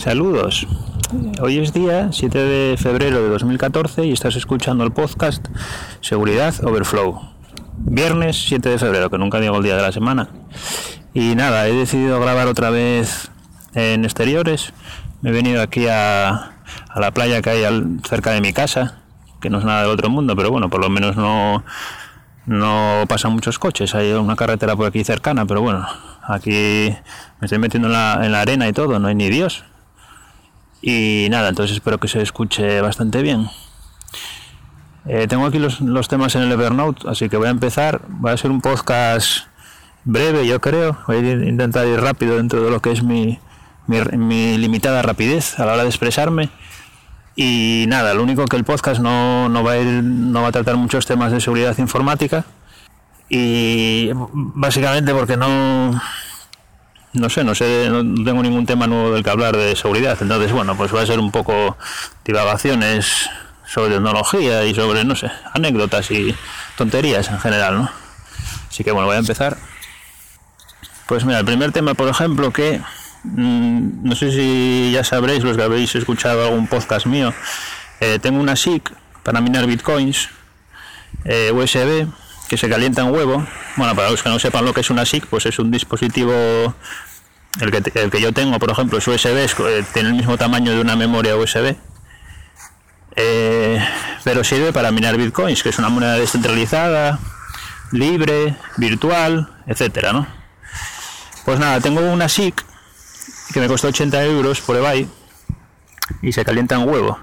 Saludos. 0.00 0.66
Hoy 1.42 1.58
es 1.58 1.74
día 1.74 2.08
7 2.10 2.38
de 2.38 2.76
febrero 2.78 3.22
de 3.22 3.28
2014 3.28 4.06
y 4.06 4.12
estás 4.12 4.34
escuchando 4.34 4.82
el 4.82 4.92
podcast 4.92 5.46
Seguridad 6.00 6.54
Overflow. 6.64 7.20
Viernes 7.76 8.42
7 8.48 8.66
de 8.70 8.78
febrero, 8.78 9.10
que 9.10 9.18
nunca 9.18 9.40
digo 9.40 9.58
el 9.58 9.62
día 9.62 9.76
de 9.76 9.82
la 9.82 9.92
semana. 9.92 10.28
Y 11.12 11.34
nada, 11.34 11.68
he 11.68 11.72
decidido 11.74 12.18
grabar 12.18 12.46
otra 12.48 12.70
vez 12.70 13.30
en 13.74 14.04
exteriores. 14.06 14.72
Me 15.20 15.28
he 15.28 15.32
venido 15.34 15.60
aquí 15.60 15.86
a, 15.86 16.30
a 16.88 16.98
la 17.00 17.10
playa 17.12 17.42
que 17.42 17.50
hay 17.50 17.64
al- 17.64 18.00
cerca 18.08 18.30
de 18.30 18.40
mi 18.40 18.54
casa, 18.54 19.02
que 19.42 19.50
no 19.50 19.58
es 19.58 19.64
nada 19.66 19.82
del 19.82 19.90
otro 19.90 20.08
mundo, 20.08 20.34
pero 20.34 20.50
bueno, 20.50 20.70
por 20.70 20.80
lo 20.80 20.88
menos 20.88 21.16
no, 21.16 21.62
no 22.46 23.04
pasan 23.06 23.32
muchos 23.34 23.58
coches. 23.58 23.94
Hay 23.94 24.12
una 24.12 24.34
carretera 24.36 24.76
por 24.76 24.86
aquí 24.86 25.04
cercana, 25.04 25.44
pero 25.44 25.60
bueno, 25.60 25.86
aquí 26.22 26.94
me 27.40 27.44
estoy 27.44 27.58
metiendo 27.58 27.88
en 27.88 27.92
la, 27.92 28.20
en 28.24 28.32
la 28.32 28.40
arena 28.40 28.66
y 28.66 28.72
todo, 28.72 28.98
no 28.98 29.08
hay 29.08 29.14
ni 29.14 29.28
Dios. 29.28 29.64
Y 30.82 31.28
nada, 31.30 31.48
entonces 31.50 31.76
espero 31.76 31.98
que 31.98 32.08
se 32.08 32.22
escuche 32.22 32.80
bastante 32.80 33.22
bien. 33.22 33.48
Eh, 35.06 35.26
tengo 35.28 35.46
aquí 35.46 35.58
los, 35.58 35.80
los 35.80 36.08
temas 36.08 36.34
en 36.36 36.42
el 36.42 36.52
Evernote, 36.52 37.08
así 37.08 37.28
que 37.28 37.36
voy 37.36 37.48
a 37.48 37.50
empezar. 37.50 38.02
Va 38.24 38.32
a 38.32 38.36
ser 38.36 38.50
un 38.50 38.60
podcast 38.60 39.46
breve, 40.04 40.46
yo 40.46 40.60
creo. 40.60 40.98
Voy 41.06 41.16
a 41.16 41.32
intentar 41.32 41.86
ir 41.86 42.00
rápido 42.00 42.36
dentro 42.36 42.62
de 42.62 42.70
lo 42.70 42.80
que 42.80 42.92
es 42.92 43.02
mi, 43.02 43.38
mi, 43.86 44.00
mi 44.16 44.58
limitada 44.58 45.02
rapidez 45.02 45.58
a 45.58 45.66
la 45.66 45.74
hora 45.74 45.82
de 45.82 45.88
expresarme. 45.88 46.50
Y 47.36 47.84
nada, 47.88 48.14
lo 48.14 48.22
único 48.22 48.44
que 48.46 48.56
el 48.56 48.64
podcast 48.64 49.00
no, 49.00 49.48
no 49.48 49.62
va 49.62 49.72
a 49.72 49.78
ir, 49.78 50.02
no 50.02 50.42
va 50.42 50.48
a 50.48 50.52
tratar 50.52 50.76
muchos 50.76 51.06
temas 51.06 51.32
de 51.32 51.40
seguridad 51.40 51.76
informática. 51.78 52.44
Y 53.28 54.10
básicamente 54.32 55.14
porque 55.14 55.36
no, 55.36 56.00
no 57.12 57.28
sé, 57.28 57.44
no 57.44 57.54
sé, 57.54 57.88
no 57.90 58.24
tengo 58.24 58.42
ningún 58.42 58.66
tema 58.66 58.86
nuevo 58.86 59.12
del 59.12 59.24
que 59.24 59.30
hablar 59.30 59.56
de 59.56 59.74
seguridad. 59.76 60.16
Entonces, 60.20 60.52
bueno, 60.52 60.76
pues 60.76 60.94
va 60.94 61.02
a 61.02 61.06
ser 61.06 61.18
un 61.18 61.30
poco 61.30 61.76
divagaciones 62.24 63.28
sobre 63.66 63.94
tecnología 63.94 64.64
y 64.64 64.74
sobre, 64.74 65.04
no 65.04 65.16
sé, 65.16 65.30
anécdotas 65.52 66.10
y 66.10 66.34
tonterías 66.76 67.28
en 67.28 67.38
general, 67.38 67.76
¿no? 67.76 67.90
Así 68.68 68.84
que 68.84 68.92
bueno, 68.92 69.06
voy 69.06 69.16
a 69.16 69.20
empezar. 69.20 69.56
Pues 71.06 71.24
mira, 71.24 71.40
el 71.40 71.44
primer 71.44 71.72
tema, 71.72 71.94
por 71.94 72.08
ejemplo, 72.08 72.52
que 72.52 72.80
mm, 73.24 74.04
no 74.04 74.14
sé 74.14 74.30
si 74.30 74.92
ya 74.92 75.02
sabréis, 75.02 75.42
los 75.42 75.56
que 75.56 75.62
habéis 75.62 75.94
escuchado 75.94 76.44
algún 76.44 76.68
podcast 76.68 77.06
mío, 77.06 77.34
eh, 78.00 78.18
tengo 78.20 78.40
una 78.40 78.56
SIC 78.56 78.92
para 79.24 79.40
minar 79.40 79.66
bitcoins 79.66 80.28
eh, 81.24 81.50
USB 81.52 82.08
que 82.50 82.56
se 82.56 82.68
calienta 82.68 83.02
en 83.02 83.12
huevo. 83.14 83.46
Bueno, 83.76 83.94
para 83.94 84.10
los 84.10 84.24
que 84.24 84.28
no 84.28 84.40
sepan 84.40 84.64
lo 84.64 84.74
que 84.74 84.80
es 84.80 84.90
una 84.90 85.06
SIC, 85.06 85.24
pues 85.26 85.46
es 85.46 85.60
un 85.60 85.70
dispositivo, 85.70 86.34
el 87.60 87.70
que, 87.70 88.00
el 88.00 88.10
que 88.10 88.20
yo 88.20 88.32
tengo, 88.32 88.58
por 88.58 88.72
ejemplo, 88.72 88.98
es 88.98 89.06
USB, 89.06 89.36
es, 89.36 89.54
eh, 89.60 89.84
tiene 89.94 90.08
el 90.08 90.16
mismo 90.16 90.36
tamaño 90.36 90.72
de 90.72 90.80
una 90.80 90.96
memoria 90.96 91.36
USB. 91.36 91.76
Eh, 93.14 93.80
pero 94.24 94.42
sirve 94.42 94.72
para 94.72 94.90
minar 94.90 95.16
bitcoins, 95.16 95.62
que 95.62 95.68
es 95.68 95.78
una 95.78 95.90
moneda 95.90 96.14
descentralizada, 96.14 97.20
libre, 97.92 98.56
virtual, 98.78 99.48
etcétera, 99.68 100.12
¿no? 100.12 100.26
Pues 101.44 101.60
nada, 101.60 101.80
tengo 101.80 102.00
una 102.00 102.28
SIC 102.28 102.64
que 103.54 103.60
me 103.60 103.68
costó 103.68 103.86
80 103.88 104.24
euros 104.24 104.60
por 104.60 104.76
eBay 104.76 105.08
y 106.20 106.32
se 106.32 106.44
calienta 106.44 106.74
en 106.74 106.88
huevo. 106.88 107.16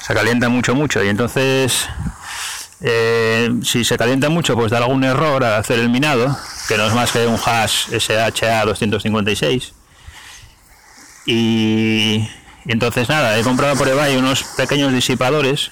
Se 0.00 0.14
calienta 0.14 0.48
mucho, 0.48 0.74
mucho. 0.74 1.04
Y 1.04 1.08
entonces, 1.08 1.86
eh, 2.80 3.50
si 3.64 3.84
se 3.84 3.96
calienta 3.98 4.28
mucho, 4.28 4.54
pues 4.54 4.70
da 4.70 4.78
algún 4.78 5.04
error 5.04 5.42
al 5.44 5.54
hacer 5.54 5.78
el 5.78 5.88
minado, 5.88 6.36
que 6.68 6.76
no 6.76 6.86
es 6.86 6.94
más 6.94 7.10
que 7.12 7.26
un 7.26 7.38
hash 7.44 7.88
SHA-256. 7.90 9.72
Y, 11.26 12.16
y 12.64 12.72
entonces 12.72 13.08
nada, 13.08 13.38
he 13.38 13.42
comprado 13.42 13.76
por 13.76 13.88
eBay 13.88 14.16
unos 14.16 14.42
pequeños 14.56 14.92
disipadores 14.92 15.70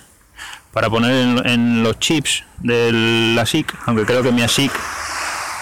para 0.72 0.90
poner 0.90 1.12
en, 1.12 1.46
en 1.48 1.82
los 1.82 1.98
chips 1.98 2.44
de 2.58 2.92
la 3.34 3.46
SIC, 3.46 3.72
aunque 3.86 4.04
creo 4.04 4.22
que 4.22 4.32
mi 4.32 4.42
ASIC 4.42 4.72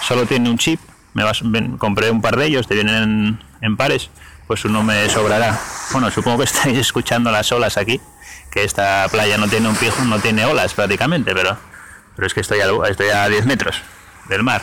solo 0.07 0.27
tiene 0.27 0.51
un 0.51 0.59
chip. 0.59 0.81
Me 1.13 1.23
vas- 1.23 1.43
ven- 1.45 1.77
compré 1.79 2.11
un 2.11 2.21
par 2.21 2.37
de 2.37 2.47
ellos, 2.47 2.67
te 2.67 2.75
vienen 2.75 2.95
en, 2.97 3.41
en 3.61 3.77
pares, 3.77 4.11
pues 4.49 4.65
uno 4.65 4.83
me 4.83 5.09
sobrará. 5.09 5.61
Bueno, 5.93 6.11
supongo 6.11 6.39
que 6.39 6.45
estáis 6.51 6.77
escuchando 6.79 7.31
las 7.31 7.53
olas 7.53 7.77
aquí, 7.77 8.01
que 8.55 8.63
esta 8.63 9.09
playa 9.11 9.37
no 9.37 9.49
tiene 9.49 9.69
un 9.69 9.75
pijo, 9.75 10.05
no 10.05 10.21
tiene 10.21 10.47
olas 10.47 10.75
prácticamente, 10.75 11.35
pero, 11.35 11.59
pero 12.15 12.27
es 12.27 12.33
que 12.33 12.41
estoy 12.41 12.61
a, 12.61 12.69
estoy 12.89 13.09
a 13.09 13.29
10 13.29 13.47
metros 13.47 13.83
del 14.29 14.45
mar. 14.45 14.63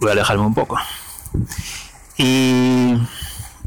Voy 0.00 0.10
a 0.10 0.12
alejarme 0.12 0.44
un 0.44 0.54
poco. 0.54 0.76
Y 2.18 2.98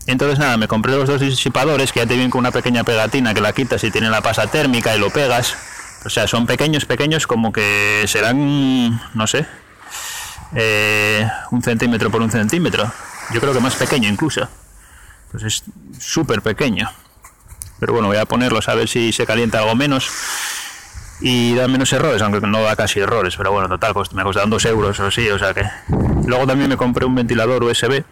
entonces 0.07 0.39
nada, 0.39 0.57
me 0.57 0.67
compré 0.67 0.91
los 0.91 1.07
dos 1.07 1.21
disipadores 1.21 1.93
que 1.93 2.01
ya 2.01 2.05
te 2.05 2.15
vienen 2.15 2.31
con 2.31 2.39
una 2.39 2.51
pequeña 2.51 2.83
pegatina 2.83 3.33
que 3.33 3.39
la 3.39 3.53
quitas 3.53 3.81
y 3.85 3.91
tiene 3.91 4.09
la 4.09 4.21
pasa 4.21 4.47
térmica 4.47 4.93
y 4.93 4.99
lo 4.99 5.09
pegas. 5.09 5.55
O 6.03 6.09
sea, 6.09 6.27
son 6.27 6.45
pequeños, 6.45 6.85
pequeños, 6.85 7.25
como 7.25 7.53
que 7.53 8.03
serán, 8.07 9.01
no 9.13 9.25
sé, 9.25 9.47
eh, 10.53 11.25
un 11.51 11.63
centímetro 11.63 12.11
por 12.11 12.21
un 12.21 12.29
centímetro. 12.29 12.91
Yo 13.33 13.39
creo 13.39 13.53
que 13.53 13.61
más 13.61 13.75
pequeño 13.75 14.09
incluso. 14.09 14.49
Pues 15.31 15.43
es 15.43 15.63
súper 15.97 16.41
pequeño. 16.41 16.91
Pero 17.79 17.93
bueno, 17.93 18.07
voy 18.07 18.17
a 18.17 18.25
ponerlos 18.25 18.67
a 18.69 18.75
ver 18.75 18.87
si 18.87 19.11
se 19.13 19.25
calienta 19.25 19.59
algo 19.59 19.75
menos 19.75 20.09
y 21.21 21.55
da 21.55 21.67
menos 21.67 21.91
errores, 21.93 22.21
aunque 22.21 22.41
no 22.41 22.61
da 22.61 22.75
casi 22.75 22.99
errores. 22.99 23.35
Pero 23.35 23.51
bueno, 23.51 23.67
total, 23.69 23.93
cost- 23.93 24.13
me 24.13 24.23
costaron 24.23 24.49
dos 24.49 24.65
euros 24.65 24.99
o 24.99 25.11
sí, 25.11 25.29
o 25.29 25.37
sea 25.39 25.53
que. 25.53 25.63
Luego 26.25 26.47
también 26.47 26.69
me 26.69 26.77
compré 26.77 27.05
un 27.05 27.15
ventilador 27.15 27.63
USB 27.63 28.03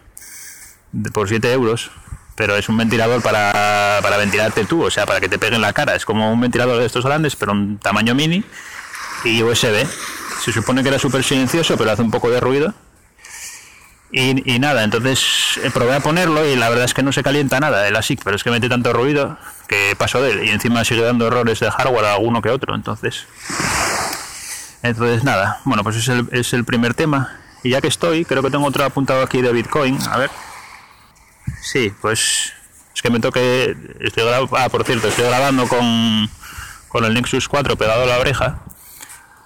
por 1.12 1.28
7 1.28 1.52
euros. 1.52 1.90
Pero 2.36 2.56
es 2.56 2.68
un 2.68 2.76
ventilador 2.76 3.22
para, 3.22 4.00
para 4.02 4.16
ventilarte 4.16 4.64
tú, 4.64 4.82
o 4.82 4.90
sea, 4.90 5.06
para 5.06 5.20
que 5.20 5.28
te 5.28 5.38
pegue 5.38 5.54
en 5.54 5.62
la 5.62 5.72
cara. 5.72 5.94
Es 5.94 6.04
como 6.04 6.32
un 6.32 6.40
ventilador 6.40 6.78
de 6.80 6.86
estos 6.86 7.04
grandes, 7.04 7.36
pero 7.36 7.52
un 7.52 7.78
tamaño 7.78 8.12
mini 8.16 8.42
y 9.24 9.40
USB. 9.44 9.86
Se 10.44 10.52
supone 10.52 10.82
que 10.82 10.88
era 10.88 10.98
súper 10.98 11.22
silencioso, 11.22 11.76
pero 11.76 11.92
hace 11.92 12.02
un 12.02 12.10
poco 12.10 12.28
de 12.30 12.40
ruido. 12.40 12.74
Y, 14.16 14.54
y 14.54 14.60
nada, 14.60 14.84
entonces 14.84 15.58
eh, 15.64 15.72
probé 15.74 15.96
a 15.96 15.98
ponerlo 15.98 16.46
y 16.46 16.54
la 16.54 16.68
verdad 16.68 16.84
es 16.84 16.94
que 16.94 17.02
no 17.02 17.10
se 17.10 17.24
calienta 17.24 17.58
nada 17.58 17.88
el 17.88 17.96
ASIC, 17.96 18.22
pero 18.22 18.36
es 18.36 18.44
que 18.44 18.50
mete 18.52 18.68
tanto 18.68 18.92
ruido 18.92 19.36
que 19.66 19.96
paso 19.98 20.22
de 20.22 20.30
él. 20.30 20.44
Y 20.44 20.50
encima 20.50 20.84
sigue 20.84 21.02
dando 21.02 21.26
errores 21.26 21.58
de 21.58 21.68
hardware 21.68 22.04
a 22.04 22.14
alguno 22.14 22.40
que 22.40 22.48
otro, 22.48 22.76
entonces... 22.76 23.26
Entonces 24.84 25.24
nada, 25.24 25.60
bueno, 25.64 25.82
pues 25.82 25.96
es 25.96 26.06
el, 26.06 26.28
es 26.30 26.52
el 26.52 26.64
primer 26.64 26.94
tema. 26.94 27.40
Y 27.64 27.70
ya 27.70 27.80
que 27.80 27.88
estoy, 27.88 28.24
creo 28.24 28.40
que 28.40 28.50
tengo 28.50 28.66
otro 28.66 28.84
apuntado 28.84 29.20
aquí 29.20 29.42
de 29.42 29.52
Bitcoin. 29.52 29.98
A 30.08 30.16
ver. 30.16 30.30
Sí, 31.60 31.92
pues 32.00 32.52
es 32.94 33.02
que 33.02 33.10
me 33.10 33.18
toque... 33.18 33.76
Estoy 33.98 34.22
ah, 34.32 34.68
por 34.68 34.84
cierto, 34.84 35.08
estoy 35.08 35.24
grabando 35.24 35.66
con, 35.66 36.30
con 36.86 37.04
el 37.04 37.14
Nexus 37.14 37.48
4 37.48 37.76
pegado 37.76 38.04
a 38.04 38.06
la 38.06 38.18
oreja 38.18 38.60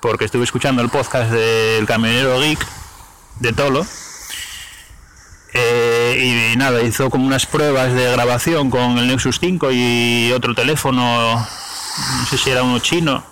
porque 0.02 0.26
estuve 0.26 0.44
escuchando 0.44 0.82
el 0.82 0.90
podcast 0.90 1.30
del 1.30 1.86
camionero 1.86 2.38
geek 2.38 2.64
de 3.40 3.52
Tolo 3.54 3.86
eh, 5.60 6.52
y, 6.52 6.56
nada, 6.56 6.82
hizo 6.82 7.10
como 7.10 7.26
unas 7.26 7.46
pruebas 7.46 7.92
de 7.92 8.12
grabación 8.12 8.70
con 8.70 8.96
el 8.98 9.08
Nexus 9.08 9.38
5 9.40 9.70
y 9.72 10.32
otro 10.32 10.54
teléfono, 10.54 11.34
no 11.34 12.26
sé 12.30 12.38
si 12.38 12.50
era 12.50 12.62
uno 12.62 12.78
chino, 12.78 13.24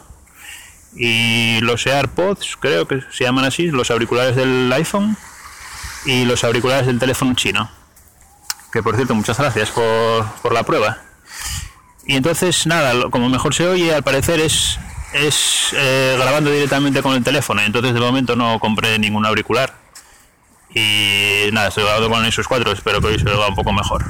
y 0.97 1.61
los 1.61 1.87
AirPods, 1.87 2.57
creo 2.59 2.89
que 2.89 3.03
se 3.13 3.25
llaman 3.25 3.45
así, 3.45 3.69
los 3.69 3.91
auriculares 3.91 4.35
del 4.35 4.73
iPhone 4.73 5.17
y 6.05 6.25
los 6.25 6.43
auriculares 6.43 6.87
del 6.87 6.99
teléfono 6.99 7.35
chino. 7.35 7.71
Que 8.73 8.83
por 8.83 8.97
cierto, 8.97 9.15
muchas 9.15 9.39
gracias 9.39 9.71
por, 9.71 10.53
la 10.53 10.65
prueba. 10.65 10.99
Y 12.07 12.17
entonces, 12.17 12.67
nada, 12.67 13.09
como 13.11 13.29
mejor 13.29 13.55
se 13.55 13.69
oye, 13.69 13.95
al 13.95 14.03
parecer 14.03 14.41
es, 14.41 14.79
eh, 15.73 16.17
grabando 16.19 16.51
directamente 16.51 17.03
con 17.03 17.15
el 17.15 17.23
teléfono. 17.23 17.63
Entonces, 17.63 17.95
de 17.95 18.01
momento, 18.01 18.35
no 18.35 18.59
compré 18.59 18.99
ningún 18.99 19.27
auricular. 19.27 19.86
Y 20.79 21.51
nada, 21.53 21.69
estoy 21.69 21.85
grabando 21.85 22.11
con 22.11 22.23
esos 22.27 22.47
cuatro, 22.47 22.71
espero 22.71 23.01
que 23.01 23.07
hoy 23.07 23.19
se 23.19 23.27
oiga 23.27 23.49
un 23.49 23.55
poco 23.55 23.73
mejor. 23.73 24.05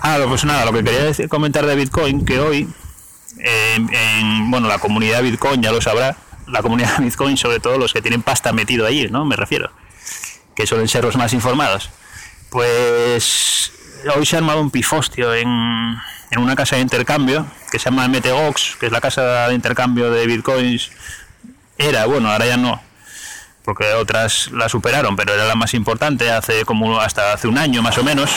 Ah, 0.00 0.16
pues 0.28 0.44
nada, 0.44 0.64
lo 0.64 0.72
que 0.72 0.84
quería 0.84 1.02
decir- 1.04 1.28
comentar 1.28 1.66
de 1.66 1.74
Bitcoin, 1.74 2.24
que 2.24 2.38
hoy, 2.38 2.68
en, 3.38 4.48
bueno, 4.50 4.68
la 4.68 4.78
comunidad 4.78 5.22
Bitcoin 5.24 5.60
ya 5.60 5.72
lo 5.72 5.80
sabrá, 5.80 6.16
la 6.46 6.62
comunidad 6.62 6.98
Bitcoin, 7.00 7.36
sobre 7.36 7.58
todo 7.58 7.78
los 7.78 7.92
que 7.92 8.00
tienen 8.00 8.22
pasta 8.22 8.52
metido 8.52 8.86
allí, 8.86 9.08
¿no? 9.08 9.24
Me 9.24 9.34
refiero, 9.34 9.72
que 10.54 10.68
suelen 10.68 10.86
ser 10.86 11.02
los 11.02 11.16
más 11.16 11.32
informados. 11.32 11.90
Pues 12.50 13.72
hoy 14.16 14.24
se 14.26 14.36
ha 14.36 14.38
armado 14.38 14.60
un 14.60 14.70
pifostio 14.70 15.34
en, 15.34 15.48
en 16.30 16.38
una 16.40 16.54
casa 16.54 16.76
de 16.76 16.82
intercambio 16.82 17.44
que 17.72 17.80
se 17.80 17.86
llama 17.90 18.06
MTGOX, 18.06 18.76
que 18.78 18.86
es 18.86 18.92
la 18.92 19.00
casa 19.00 19.48
de 19.48 19.54
intercambio 19.54 20.12
de 20.12 20.26
bitcoins. 20.28 20.90
Era, 21.76 22.06
bueno, 22.06 22.30
ahora 22.30 22.46
ya 22.46 22.56
no, 22.56 22.80
porque 23.70 23.94
otras 23.94 24.50
la 24.50 24.68
superaron, 24.68 25.14
pero 25.14 25.32
era 25.32 25.44
la 25.44 25.54
más 25.54 25.74
importante 25.74 26.28
hace 26.32 26.64
como 26.64 27.00
hasta 27.00 27.32
hace 27.32 27.46
un 27.46 27.56
año 27.56 27.82
más 27.82 27.96
o 27.98 28.02
menos. 28.02 28.28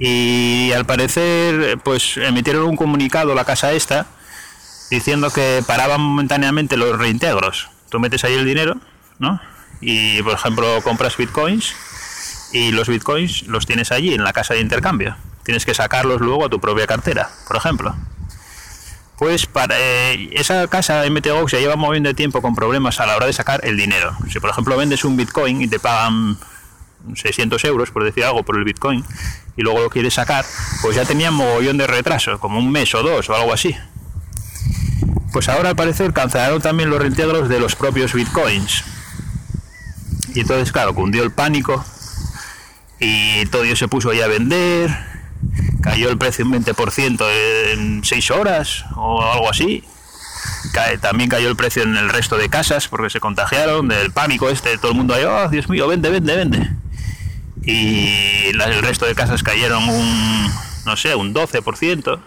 Y 0.00 0.72
al 0.72 0.84
parecer, 0.84 1.78
pues 1.84 2.16
emitieron 2.16 2.64
un 2.64 2.74
comunicado 2.74 3.36
la 3.36 3.44
casa 3.44 3.70
esta 3.70 4.06
diciendo 4.90 5.30
que 5.30 5.62
paraban 5.64 6.00
momentáneamente 6.00 6.76
los 6.76 6.98
reintegros. 6.98 7.70
Tú 7.88 8.00
metes 8.00 8.24
ahí 8.24 8.34
el 8.34 8.44
dinero, 8.44 8.78
¿no? 9.20 9.40
Y 9.80 10.20
por 10.24 10.32
ejemplo 10.32 10.82
compras 10.82 11.16
bitcoins 11.16 11.76
y 12.52 12.72
los 12.72 12.88
bitcoins 12.88 13.46
los 13.46 13.64
tienes 13.64 13.92
allí 13.92 14.12
en 14.12 14.24
la 14.24 14.32
casa 14.32 14.54
de 14.54 14.60
intercambio. 14.60 15.14
Tienes 15.44 15.64
que 15.64 15.74
sacarlos 15.74 16.20
luego 16.20 16.46
a 16.46 16.48
tu 16.48 16.60
propia 16.60 16.88
cartera, 16.88 17.30
por 17.46 17.58
ejemplo. 17.58 17.94
Pues 19.22 19.46
para 19.46 19.76
eh, 19.78 20.30
esa 20.32 20.66
casa 20.66 21.04
MTGO 21.08 21.48
se 21.48 21.60
lleva 21.60 21.76
moviendo 21.76 22.08
de 22.08 22.14
tiempo 22.14 22.42
con 22.42 22.56
problemas 22.56 22.98
a 22.98 23.06
la 23.06 23.14
hora 23.14 23.26
de 23.26 23.32
sacar 23.32 23.60
el 23.62 23.76
dinero. 23.76 24.16
Si 24.28 24.40
por 24.40 24.50
ejemplo 24.50 24.76
vendes 24.76 25.04
un 25.04 25.16
bitcoin 25.16 25.62
y 25.62 25.68
te 25.68 25.78
pagan 25.78 26.36
600 27.14 27.64
euros, 27.66 27.92
por 27.92 28.02
decir 28.02 28.24
algo, 28.24 28.42
por 28.42 28.58
el 28.58 28.64
bitcoin, 28.64 29.04
y 29.56 29.62
luego 29.62 29.80
lo 29.80 29.90
quieres 29.90 30.14
sacar, 30.14 30.44
pues 30.82 30.96
ya 30.96 31.04
tenía 31.04 31.30
mogollón 31.30 31.78
de 31.78 31.86
retraso, 31.86 32.40
como 32.40 32.58
un 32.58 32.72
mes 32.72 32.92
o 32.96 33.04
dos 33.04 33.30
o 33.30 33.36
algo 33.36 33.52
así. 33.52 33.76
Pues 35.32 35.48
ahora 35.48 35.68
al 35.68 35.76
parecer 35.76 36.12
cancelaron 36.12 36.60
también 36.60 36.90
los 36.90 36.98
reintegros 36.98 37.48
de 37.48 37.60
los 37.60 37.76
propios 37.76 38.14
bitcoins. 38.14 38.82
Y 40.34 40.40
entonces, 40.40 40.72
claro, 40.72 40.96
cundió 40.96 41.22
el 41.22 41.30
pánico 41.30 41.84
y 42.98 43.46
todo 43.46 43.62
se 43.76 43.86
puso 43.86 44.10
ahí 44.10 44.20
a 44.20 44.26
vender. 44.26 45.11
Cayó 45.82 46.10
el 46.10 46.18
precio 46.18 46.44
un 46.44 46.52
20% 46.52 47.26
en 47.72 48.04
6 48.04 48.30
horas 48.30 48.84
o 48.96 49.22
algo 49.22 49.50
así. 49.50 49.84
también 51.00 51.28
cayó 51.28 51.48
el 51.48 51.56
precio 51.56 51.82
en 51.82 51.96
el 51.96 52.08
resto 52.08 52.36
de 52.36 52.48
casas 52.48 52.88
porque 52.88 53.10
se 53.10 53.20
contagiaron 53.20 53.88
del 53.88 54.12
pánico 54.12 54.48
este. 54.48 54.78
Todo 54.78 54.92
el 54.92 54.96
mundo 54.96 55.14
ahí, 55.14 55.24
oh, 55.24 55.48
Dios 55.48 55.68
mío, 55.68 55.88
vende, 55.88 56.10
vende, 56.10 56.36
vende. 56.36 56.70
Y 57.64 58.48
el 58.48 58.82
resto 58.82 59.06
de 59.06 59.14
casas 59.14 59.42
cayeron 59.42 59.88
un, 59.88 60.52
no 60.86 60.96
sé, 60.96 61.14
un 61.14 61.34
12% 61.34 62.20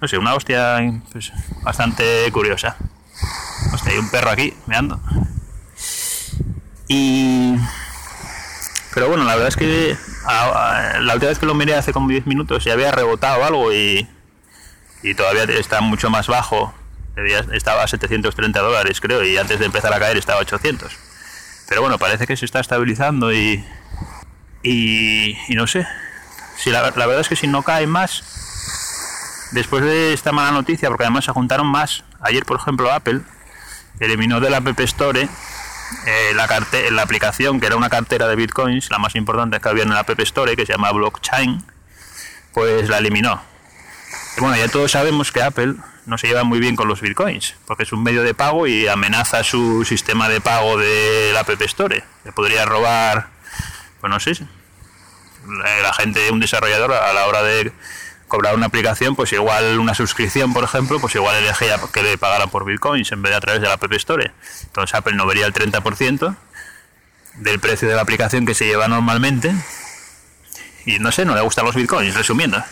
no 0.00 0.08
sé, 0.08 0.18
una 0.18 0.34
hostia 0.34 0.78
pues, 1.12 1.32
bastante 1.62 2.30
curiosa. 2.32 2.76
Hostia, 3.72 3.92
hay 3.92 3.98
un 3.98 4.10
perro 4.10 4.30
aquí, 4.30 4.54
me 4.66 4.76
ando. 4.76 5.00
Y. 6.88 7.56
Pero 8.94 9.08
bueno, 9.08 9.24
la 9.24 9.34
verdad 9.34 9.48
es 9.48 9.56
que 9.56 9.96
la 10.26 11.14
última 11.14 11.28
vez 11.28 11.38
que 11.38 11.46
lo 11.46 11.54
miré 11.54 11.74
hace 11.74 11.92
como 11.92 12.08
10 12.08 12.26
minutos 12.26 12.64
ya 12.64 12.72
había 12.72 12.90
rebotado 12.90 13.44
algo 13.44 13.72
y, 13.72 14.08
y 15.02 15.14
todavía 15.14 15.44
está 15.44 15.80
mucho 15.80 16.10
más 16.10 16.26
bajo. 16.26 16.74
Estaba 17.52 17.82
a 17.82 17.88
730 17.88 18.60
dólares, 18.60 19.00
creo, 19.00 19.24
y 19.24 19.38
antes 19.38 19.58
de 19.58 19.66
empezar 19.66 19.92
a 19.94 19.98
caer 19.98 20.18
estaba 20.18 20.38
a 20.38 20.42
800. 20.42 20.92
Pero 21.68 21.80
bueno, 21.80 21.98
parece 21.98 22.26
que 22.26 22.36
se 22.36 22.44
está 22.44 22.60
estabilizando 22.60 23.32
y. 23.32 23.64
Y, 24.62 25.36
no 25.50 25.66
sé. 25.66 25.86
Si 26.56 26.70
la, 26.70 26.82
la 26.82 27.06
verdad 27.06 27.20
es 27.20 27.28
que 27.28 27.36
si 27.36 27.46
no 27.46 27.62
cae 27.62 27.86
más, 27.86 28.22
después 29.52 29.82
de 29.84 30.12
esta 30.12 30.32
mala 30.32 30.52
noticia, 30.52 30.88
porque 30.88 31.04
además 31.04 31.24
se 31.24 31.32
juntaron 31.32 31.66
más, 31.66 32.04
ayer 32.20 32.44
por 32.44 32.58
ejemplo 32.58 32.90
Apple 32.92 33.20
eliminó 34.00 34.40
de 34.40 34.50
la 34.50 34.58
App 34.58 34.80
Store 34.80 35.28
eh, 36.06 36.32
la, 36.34 36.48
la 36.90 37.02
aplicación 37.02 37.60
que 37.60 37.66
era 37.66 37.76
una 37.76 37.90
cartera 37.90 38.26
de 38.28 38.36
bitcoins, 38.36 38.90
la 38.90 38.98
más 38.98 39.14
importante 39.14 39.60
que 39.60 39.68
había 39.68 39.84
en 39.84 39.90
la 39.90 40.00
App 40.00 40.20
Store, 40.20 40.56
que 40.56 40.66
se 40.66 40.72
llama 40.72 40.92
Blockchain, 40.92 41.64
pues 42.52 42.88
la 42.88 42.98
eliminó. 42.98 43.42
Y 44.36 44.40
bueno, 44.40 44.56
ya 44.56 44.68
todos 44.68 44.92
sabemos 44.92 45.32
que 45.32 45.42
Apple 45.42 45.74
no 46.06 46.18
se 46.18 46.28
lleva 46.28 46.44
muy 46.44 46.60
bien 46.60 46.76
con 46.76 46.88
los 46.88 47.00
bitcoins, 47.00 47.54
porque 47.66 47.82
es 47.82 47.92
un 47.92 48.02
medio 48.02 48.22
de 48.22 48.34
pago 48.34 48.66
y 48.66 48.86
amenaza 48.86 49.42
su 49.42 49.84
sistema 49.84 50.28
de 50.28 50.40
pago 50.40 50.76
de 50.78 51.30
la 51.32 51.40
App 51.40 51.62
Store. 51.62 52.04
Le 52.24 52.32
podría 52.32 52.64
robar, 52.64 53.28
pues 54.00 54.10
no 54.10 54.20
sé, 54.20 54.36
la 55.46 55.92
gente, 55.94 56.30
un 56.30 56.40
desarrollador 56.40 56.92
a 56.92 57.12
la 57.12 57.26
hora 57.26 57.42
de 57.42 57.72
cobrar 58.28 58.54
una 58.54 58.66
aplicación, 58.66 59.14
pues 59.14 59.32
igual 59.32 59.78
una 59.78 59.94
suscripción, 59.94 60.52
por 60.52 60.64
ejemplo, 60.64 61.00
pues 61.00 61.14
igual 61.14 61.36
elegía 61.36 61.78
que 61.92 62.02
le 62.02 62.18
pagaran 62.18 62.50
por 62.50 62.64
bitcoins 62.64 63.12
en 63.12 63.22
vez 63.22 63.30
de 63.30 63.36
a 63.36 63.40
través 63.40 63.60
de 63.60 63.68
la 63.68 63.74
App 63.74 63.92
Store. 63.92 64.32
Entonces 64.64 64.94
Apple 64.94 65.14
no 65.14 65.26
vería 65.26 65.46
el 65.46 65.52
30% 65.52 66.36
del 67.36 67.60
precio 67.60 67.88
de 67.88 67.94
la 67.94 68.02
aplicación 68.02 68.46
que 68.46 68.54
se 68.54 68.66
lleva 68.66 68.88
normalmente. 68.88 69.54
Y 70.84 70.98
no 70.98 71.12
sé, 71.12 71.24
no 71.24 71.34
le 71.34 71.40
gustan 71.40 71.64
los 71.64 71.74
bitcoins, 71.74 72.14
resumiendo. 72.14 72.62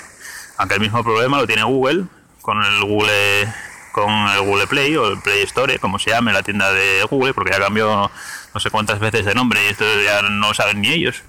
Aunque 0.56 0.74
el 0.74 0.80
mismo 0.80 1.02
problema 1.02 1.38
lo 1.38 1.46
tiene 1.46 1.64
Google 1.64 2.04
con 2.40 2.62
el 2.62 2.84
Google 2.84 3.52
con 3.92 4.10
el 4.10 4.40
Google 4.40 4.66
Play 4.66 4.96
o 4.96 5.06
el 5.06 5.20
Play 5.20 5.42
Store, 5.42 5.78
como 5.78 6.00
se 6.00 6.10
llame 6.10 6.32
la 6.32 6.42
tienda 6.42 6.72
de 6.72 7.06
Google, 7.08 7.32
porque 7.32 7.52
ya 7.52 7.60
cambió 7.60 8.10
no 8.52 8.60
sé 8.60 8.70
cuántas 8.70 8.98
veces 8.98 9.24
de 9.24 9.34
nombre 9.34 9.64
y 9.64 9.68
esto 9.68 9.84
ya 10.04 10.20
no 10.22 10.52
saben 10.52 10.80
ni 10.80 10.88
ellos. 10.88 11.22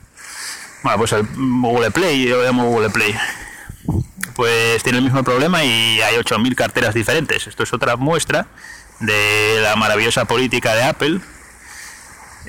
Bueno, 0.82 0.98
pues 0.98 1.12
el 1.14 1.28
Google 1.36 1.92
Play, 1.92 2.28
yo 2.28 2.38
lo 2.38 2.44
llamo 2.44 2.66
Google 2.66 2.90
Play 2.90 3.16
pues 4.36 4.84
tiene 4.84 5.00
el 5.00 5.04
mismo 5.04 5.24
problema 5.24 5.64
y 5.64 6.02
hay 6.02 6.16
8.000 6.18 6.56
carteras 6.56 6.94
diferentes. 6.94 7.48
Esto 7.48 7.64
es 7.64 7.74
otra 7.74 7.96
muestra 7.96 8.48
de 9.00 9.60
la 9.62 9.76
maravillosa 9.76 10.26
política 10.26 10.76
de 10.76 10.84
Apple, 10.84 11.20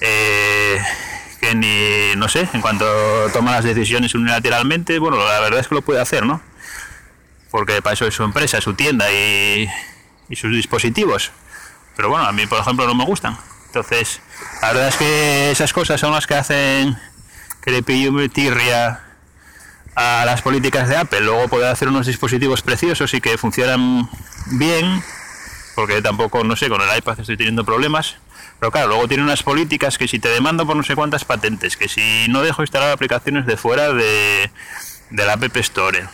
eh, 0.00 0.82
que 1.40 1.54
ni, 1.54 2.16
no 2.16 2.28
sé, 2.28 2.48
en 2.52 2.60
cuanto 2.60 2.86
toma 3.32 3.52
las 3.52 3.64
decisiones 3.64 4.14
unilateralmente, 4.14 4.98
bueno, 4.98 5.16
la 5.16 5.40
verdad 5.40 5.60
es 5.60 5.68
que 5.68 5.76
lo 5.76 5.82
puede 5.82 6.00
hacer, 6.00 6.26
¿no? 6.26 6.40
Porque 7.50 7.80
para 7.80 7.94
eso 7.94 8.06
es 8.06 8.14
su 8.14 8.24
empresa, 8.24 8.60
su 8.60 8.74
tienda 8.74 9.10
y, 9.12 9.68
y 10.28 10.36
sus 10.36 10.50
dispositivos. 10.50 11.30
Pero 11.94 12.10
bueno, 12.10 12.26
a 12.26 12.32
mí, 12.32 12.46
por 12.46 12.60
ejemplo, 12.60 12.86
no 12.86 12.94
me 12.94 13.04
gustan. 13.04 13.38
Entonces, 13.66 14.20
la 14.60 14.68
verdad 14.72 14.88
es 14.88 14.96
que 14.96 15.50
esas 15.52 15.72
cosas 15.72 16.00
son 16.00 16.12
las 16.12 16.26
que 16.26 16.34
hacen 16.34 16.98
que 17.62 17.70
le 17.70 17.82
pille 17.82 18.28
tirria 18.28 19.05
a 19.96 20.24
las 20.26 20.42
políticas 20.42 20.88
de 20.88 20.96
Apple. 20.96 21.22
Luego 21.22 21.48
poder 21.48 21.68
hacer 21.68 21.88
unos 21.88 22.06
dispositivos 22.06 22.62
preciosos 22.62 23.12
y 23.14 23.20
que 23.20 23.36
funcionan 23.38 24.08
bien, 24.52 25.02
porque 25.74 26.00
tampoco, 26.02 26.44
no 26.44 26.54
sé, 26.54 26.68
con 26.68 26.80
el 26.80 26.96
iPad 26.96 27.18
estoy 27.18 27.36
teniendo 27.36 27.64
problemas. 27.64 28.16
Pero 28.60 28.70
claro, 28.70 28.88
luego 28.88 29.08
tiene 29.08 29.22
unas 29.22 29.42
políticas 29.42 29.98
que 29.98 30.06
si 30.06 30.18
te 30.18 30.28
demando 30.28 30.66
por 30.66 30.76
no 30.76 30.82
sé 30.82 30.94
cuántas 30.94 31.24
patentes, 31.24 31.76
que 31.76 31.88
si 31.88 32.26
no 32.28 32.42
dejo 32.42 32.62
instalar 32.62 32.90
aplicaciones 32.90 33.44
de 33.46 33.56
fuera 33.56 33.92
de, 33.92 34.50
de 35.10 35.26
la 35.26 35.34
App 35.34 35.56
Store, 35.56 36.06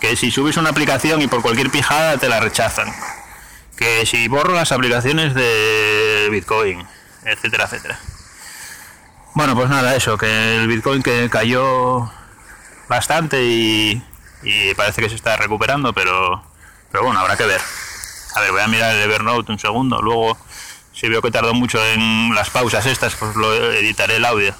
que 0.00 0.16
si 0.16 0.30
subes 0.30 0.56
una 0.56 0.70
aplicación 0.70 1.22
y 1.22 1.28
por 1.28 1.42
cualquier 1.42 1.70
pijada 1.70 2.16
te 2.18 2.28
la 2.28 2.40
rechazan, 2.40 2.88
que 3.76 4.04
si 4.06 4.26
borro 4.26 4.54
las 4.54 4.72
aplicaciones 4.72 5.34
de 5.34 6.28
Bitcoin, 6.30 6.84
etcétera, 7.24 7.64
etcétera. 7.64 8.00
Bueno, 9.34 9.54
pues 9.54 9.70
nada, 9.70 9.94
eso, 9.94 10.18
que 10.18 10.56
el 10.56 10.66
Bitcoin 10.66 11.02
que 11.02 11.30
cayó 11.30 12.10
bastante 12.92 13.42
y, 13.42 14.02
parece 14.76 15.00
que 15.00 15.08
se 15.08 15.14
está 15.14 15.36
recuperando, 15.36 15.92
pero, 15.94 16.42
pero 16.90 17.04
bueno, 17.04 17.20
habrá 17.20 17.36
que 17.36 17.46
ver. 17.46 17.60
A 18.34 18.40
ver, 18.40 18.52
voy 18.52 18.60
a 18.60 18.68
mirar 18.68 18.94
el 18.94 19.02
Evernote 19.02 19.50
un 19.50 19.58
segundo, 19.58 20.00
luego 20.02 20.36
si 20.92 21.08
veo 21.08 21.22
que 21.22 21.30
tardó 21.30 21.54
mucho 21.54 21.82
en 21.84 22.34
las 22.34 22.50
pausas 22.50 22.84
estas, 22.84 23.14
pues 23.14 23.34
lo 23.34 23.54
editaré 23.72 24.16
el 24.16 24.24
audio 24.26 24.54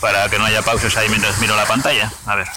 para 0.00 0.28
que 0.28 0.38
no 0.38 0.44
haya 0.44 0.62
pausas 0.62 0.96
ahí 0.96 1.08
mientras 1.08 1.38
miro 1.40 1.54
la 1.54 1.66
pantalla. 1.66 2.10
A 2.26 2.34
ver. 2.34 2.48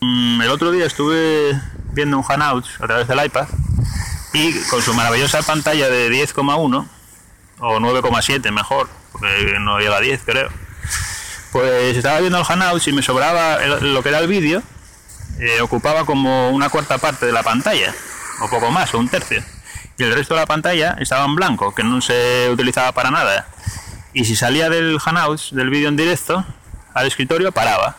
Mm, 0.00 0.40
el 0.40 0.50
otro 0.50 0.70
día 0.70 0.86
estuve 0.86 1.60
viendo 1.92 2.16
un 2.16 2.22
Hangouts 2.22 2.80
a 2.80 2.86
través 2.86 3.08
del 3.08 3.24
iPad 3.24 3.46
y 4.32 4.58
con 4.70 4.80
su 4.80 4.94
maravillosa 4.94 5.42
pantalla 5.42 5.88
de 5.88 6.10
10,1 6.10 6.88
o 7.60 7.80
9,7 7.80 8.50
mejor, 8.52 8.88
porque 9.12 9.58
no 9.60 9.78
llega 9.78 9.96
a 9.96 10.00
10 10.00 10.22
creo 10.24 10.48
pues 11.52 11.96
estaba 11.96 12.20
viendo 12.20 12.38
el 12.38 12.44
Hangouts 12.44 12.88
y 12.88 12.92
me 12.92 13.02
sobraba 13.02 13.58
lo 13.80 14.02
que 14.02 14.08
era 14.08 14.18
el 14.18 14.28
vídeo, 14.28 14.62
eh, 15.38 15.60
ocupaba 15.60 16.04
como 16.04 16.50
una 16.50 16.68
cuarta 16.68 16.98
parte 16.98 17.26
de 17.26 17.32
la 17.32 17.42
pantalla, 17.42 17.94
o 18.40 18.50
poco 18.50 18.70
más, 18.70 18.92
o 18.94 18.98
un 18.98 19.08
tercio. 19.08 19.42
Y 19.96 20.02
el 20.04 20.14
resto 20.14 20.34
de 20.34 20.40
la 20.40 20.46
pantalla 20.46 20.96
estaba 21.00 21.24
en 21.24 21.34
blanco, 21.34 21.74
que 21.74 21.82
no 21.82 22.00
se 22.00 22.48
utilizaba 22.50 22.92
para 22.92 23.10
nada. 23.10 23.48
Y 24.12 24.24
si 24.24 24.36
salía 24.36 24.68
del 24.68 24.98
Hangouts, 24.98 25.54
del 25.54 25.70
vídeo 25.70 25.88
en 25.88 25.96
directo, 25.96 26.44
al 26.94 27.06
escritorio, 27.06 27.52
paraba. 27.52 27.96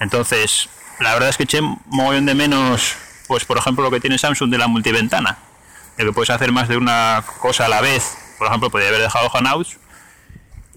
Entonces, 0.00 0.68
la 1.00 1.12
verdad 1.14 1.30
es 1.30 1.36
que 1.36 1.44
eché 1.44 1.60
mogollón 1.60 2.26
de 2.26 2.34
menos, 2.34 2.94
pues 3.26 3.44
por 3.44 3.58
ejemplo, 3.58 3.84
lo 3.84 3.90
que 3.90 4.00
tiene 4.00 4.18
Samsung 4.18 4.50
de 4.50 4.58
la 4.58 4.66
multiventana, 4.66 5.38
de 5.96 6.04
que 6.04 6.12
puedes 6.12 6.30
hacer 6.30 6.52
más 6.52 6.68
de 6.68 6.76
una 6.76 7.24
cosa 7.40 7.66
a 7.66 7.68
la 7.68 7.80
vez. 7.80 8.16
Por 8.38 8.48
ejemplo, 8.48 8.70
podría 8.70 8.88
haber 8.88 9.00
dejado 9.00 9.30
Hangouts 9.30 9.78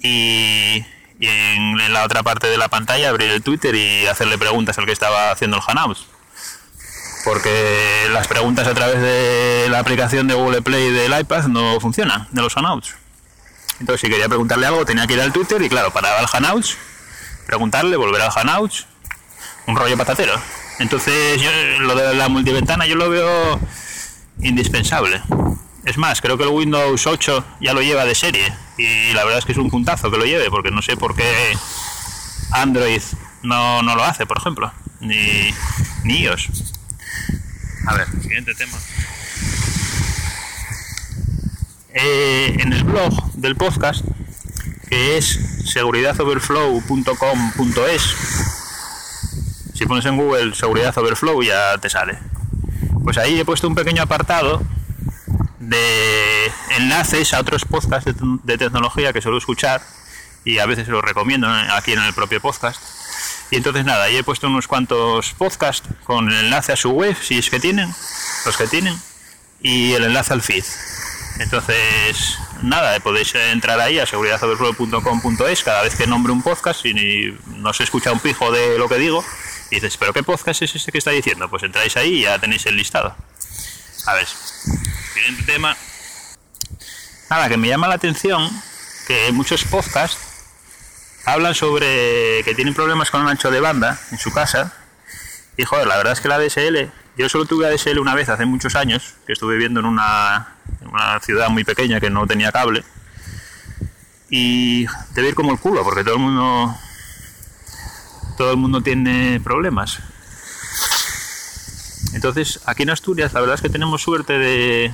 y 0.02 0.86
y 1.20 1.28
en, 1.28 1.94
la 1.94 2.04
otra 2.04 2.24
parte 2.24 2.48
de 2.48 2.58
la 2.58 2.68
pantalla 2.68 3.10
abrir 3.10 3.32
el 3.32 3.42
Twitter 3.42 3.74
y 3.76 4.06
hacerle 4.06 4.38
preguntas 4.38 4.78
al 4.78 4.86
que 4.86 4.92
estaba 4.92 5.32
haciendo 5.32 5.58
el 5.58 5.64
Hangouts. 5.64 6.06
Porque 7.24 8.08
las 8.12 8.28
preguntas 8.28 8.68
a 8.68 8.74
través 8.74 9.02
de 9.02 9.68
la 9.70 9.80
aplicación 9.80 10.28
de 10.28 10.34
Google 10.36 10.62
Play 10.62 10.92
del 10.92 11.20
iPad 11.20 11.46
no 11.48 11.80
funcionan, 11.80 12.28
de 12.32 12.42
los 12.42 12.54
Hangouts. 12.54 12.96
Entonces, 13.80 14.02
si 14.02 14.10
quería 14.10 14.28
preguntarle 14.28 14.66
algo, 14.66 14.86
tenía 14.86 15.06
que 15.08 15.14
ir 15.14 15.22
al 15.22 15.34
Twitter 15.34 15.62
y, 15.62 15.70
claro, 15.70 15.92
paraba 15.92 16.20
al 16.20 16.28
Hangouts, 16.28 16.78
preguntarle, 17.46 17.96
volver 17.96 18.22
al 18.22 18.32
Hangouts, 18.32 18.88
un 19.68 19.76
rollo 19.76 19.98
patatero. 19.98 20.34
Entonces, 20.80 21.42
lo 21.80 21.96
de 21.96 22.14
la 22.16 22.30
multiventana 22.30 22.86
yo 22.86 22.96
lo 22.96 23.10
veo 23.10 23.60
indispensable. 24.42 25.22
Es 25.88 25.98
más, 25.98 26.20
creo 26.20 26.38
que 26.38 26.44
el 26.44 26.50
Windows 26.50 27.08
8 27.08 27.46
ya 27.62 27.74
lo 27.74 27.82
lleva 27.82 28.04
de 28.04 28.14
serie 28.14 28.54
y 28.78 29.14
la 29.14 29.24
verdad 29.24 29.40
es 29.40 29.46
que 29.46 29.54
es 29.54 29.58
un 29.58 29.70
puntazo 29.70 30.12
que 30.12 30.18
lo 30.18 30.26
lleve 30.26 30.50
porque 30.50 30.70
no 30.70 30.82
sé 30.82 30.98
por 30.98 31.16
qué 31.16 31.58
Android 32.52 33.02
no, 33.42 33.82
lo 33.82 34.04
hace, 34.04 34.26
por 34.26 34.38
ejemplo, 34.38 34.70
ni, 35.00 35.50
ni 36.04 36.24
iOS. 36.24 36.74
A 37.86 37.94
ver, 37.94 38.06
siguiente 38.22 38.54
tema. 38.54 38.78
Eh, 41.94 42.58
en 42.60 42.74
el 42.74 42.84
blog 42.84 43.32
del 43.36 43.56
podcast 43.56 44.04
que 44.90 45.18
es 45.18 45.40
seguridadoverflow.com.es. 45.72 48.16
Si 49.74 49.86
pones 49.86 50.06
en 50.06 50.18
Google 50.18 50.54
seguridad 50.54 50.98
overflow 50.98 51.42
ya 51.44 51.78
te 51.78 51.90
sale. 51.90 52.20
Pues 53.06 53.18
ahí 53.18 53.40
he 53.40 53.46
puesto 53.46 53.70
un 53.70 53.76
pequeño 53.76 54.04
apartado 54.04 54.62
de 55.68 56.52
enlaces 56.78 57.34
a 57.34 57.42
otros 57.42 57.66
podcasts 57.66 58.10
de, 58.44 58.58
tecnología 58.58 59.12
que 59.12 59.22
suelo 59.22 59.38
escuchar 59.38 59.82
y 60.46 60.60
a 60.60 60.66
veces 60.66 60.88
los 60.88 61.04
recomiendo 61.04 61.48
aquí 61.50 61.92
en 61.92 62.00
el 62.00 62.14
propio 62.14 62.40
podcast. 62.40 62.82
Y 63.52 63.58
entonces 63.58 63.84
nada, 63.84 64.06
ahí 64.06 64.16
he 64.16 64.24
puesto 64.24 64.48
unos 64.48 64.68
cuantos 64.68 65.34
podcasts 65.34 65.88
con 66.06 66.30
el 66.30 66.46
enlace 66.46 66.72
a 66.72 66.78
su 66.78 66.92
web, 66.92 67.16
si 67.22 67.38
es 67.38 67.50
que 67.50 67.60
tienen, 67.60 67.94
los 68.46 68.56
que 68.56 68.68
tienen, 68.68 68.98
y 69.62 69.92
el 69.94 70.06
enlace 70.06 70.34
al 70.34 70.42
feed. 70.42 70.64
Entonces, 71.40 72.38
nada, 72.62 73.00
podéis 73.02 73.36
entrar 73.36 73.80
ahí 73.80 74.00
a 74.00 74.06
seguridadoverflow.com.es 74.06 75.64
cada 75.64 75.84
vez 75.84 75.96
que 75.96 76.08
nombre 76.08 76.32
un 76.32 76.42
podcast 76.42 76.86
y 76.86 77.38
no 77.48 77.74
se 77.74 77.84
escucha 77.84 78.12
un 78.12 78.20
pijo 78.20 78.52
de 78.52 78.78
lo 78.78 78.88
que 78.88 78.98
digo. 78.98 79.24
Y 79.70 79.76
dices, 79.76 79.98
¿pero 79.98 80.14
qué 80.14 80.24
podcast 80.24 80.62
es 80.62 80.76
ese 80.76 80.92
que 80.92 80.98
está 80.98 81.12
diciendo? 81.12 81.50
Pues 81.50 81.64
entráis 81.64 81.96
ahí 81.98 82.20
y 82.20 82.22
ya 82.22 82.40
tenéis 82.40 82.66
el 82.66 82.78
listado. 82.78 83.16
A 84.06 84.14
ver, 84.14 84.28
siguiente 85.18 85.52
tema. 85.52 85.76
Nada, 87.30 87.50
que 87.50 87.58
me 87.58 87.68
llama 87.68 87.88
la 87.88 87.96
atención 87.96 88.50
que 89.08 89.32
muchos 89.32 89.64
podcasts 89.64 90.18
hablan 91.26 91.56
sobre 91.56 92.44
que 92.44 92.54
tienen 92.56 92.74
problemas 92.74 93.10
con 93.10 93.22
un 93.22 93.28
ancho 93.28 93.50
de 93.50 93.60
banda 93.60 94.00
en 94.12 94.20
su 94.20 94.32
casa. 94.32 94.74
Y 95.58 95.64
joder, 95.64 95.88
la 95.88 95.98
verdad 95.98 96.14
es 96.14 96.22
que 96.22 96.28
la 96.28 96.38
DSL, 96.40 96.92
yo 97.18 97.30
solo 97.30 97.46
tuve 97.46 97.66
ADSL 97.68 98.00
una 98.00 98.14
vez 98.14 98.30
hace 98.30 98.46
muchos 98.46 98.76
años, 98.76 99.16
que 99.26 99.34
estuve 99.34 99.56
viviendo 99.56 99.80
en 99.80 99.88
una, 99.88 100.56
una 100.82 101.20
ciudad 101.20 101.50
muy 101.50 101.64
pequeña 101.64 102.00
que 102.00 102.12
no 102.12 102.28
tenía 102.28 102.52
cable. 102.52 102.84
Y 104.30 104.86
debe 105.16 105.30
ir 105.30 105.36
como 105.36 105.52
el 105.52 105.60
culo, 105.60 105.84
porque 105.84 106.04
todo 106.04 106.16
el 106.16 106.20
mundo 106.20 106.76
todo 108.38 108.52
el 108.52 108.58
mundo 108.58 108.82
tiene 108.82 109.40
problemas. 109.40 110.00
Entonces, 112.14 112.60
aquí 112.66 112.84
en 112.84 112.92
Asturias, 112.92 113.34
la 113.34 113.40
verdad 113.40 113.56
es 113.56 113.62
que 113.62 113.70
tenemos 113.70 114.02
suerte 114.02 114.38
de, 114.38 114.94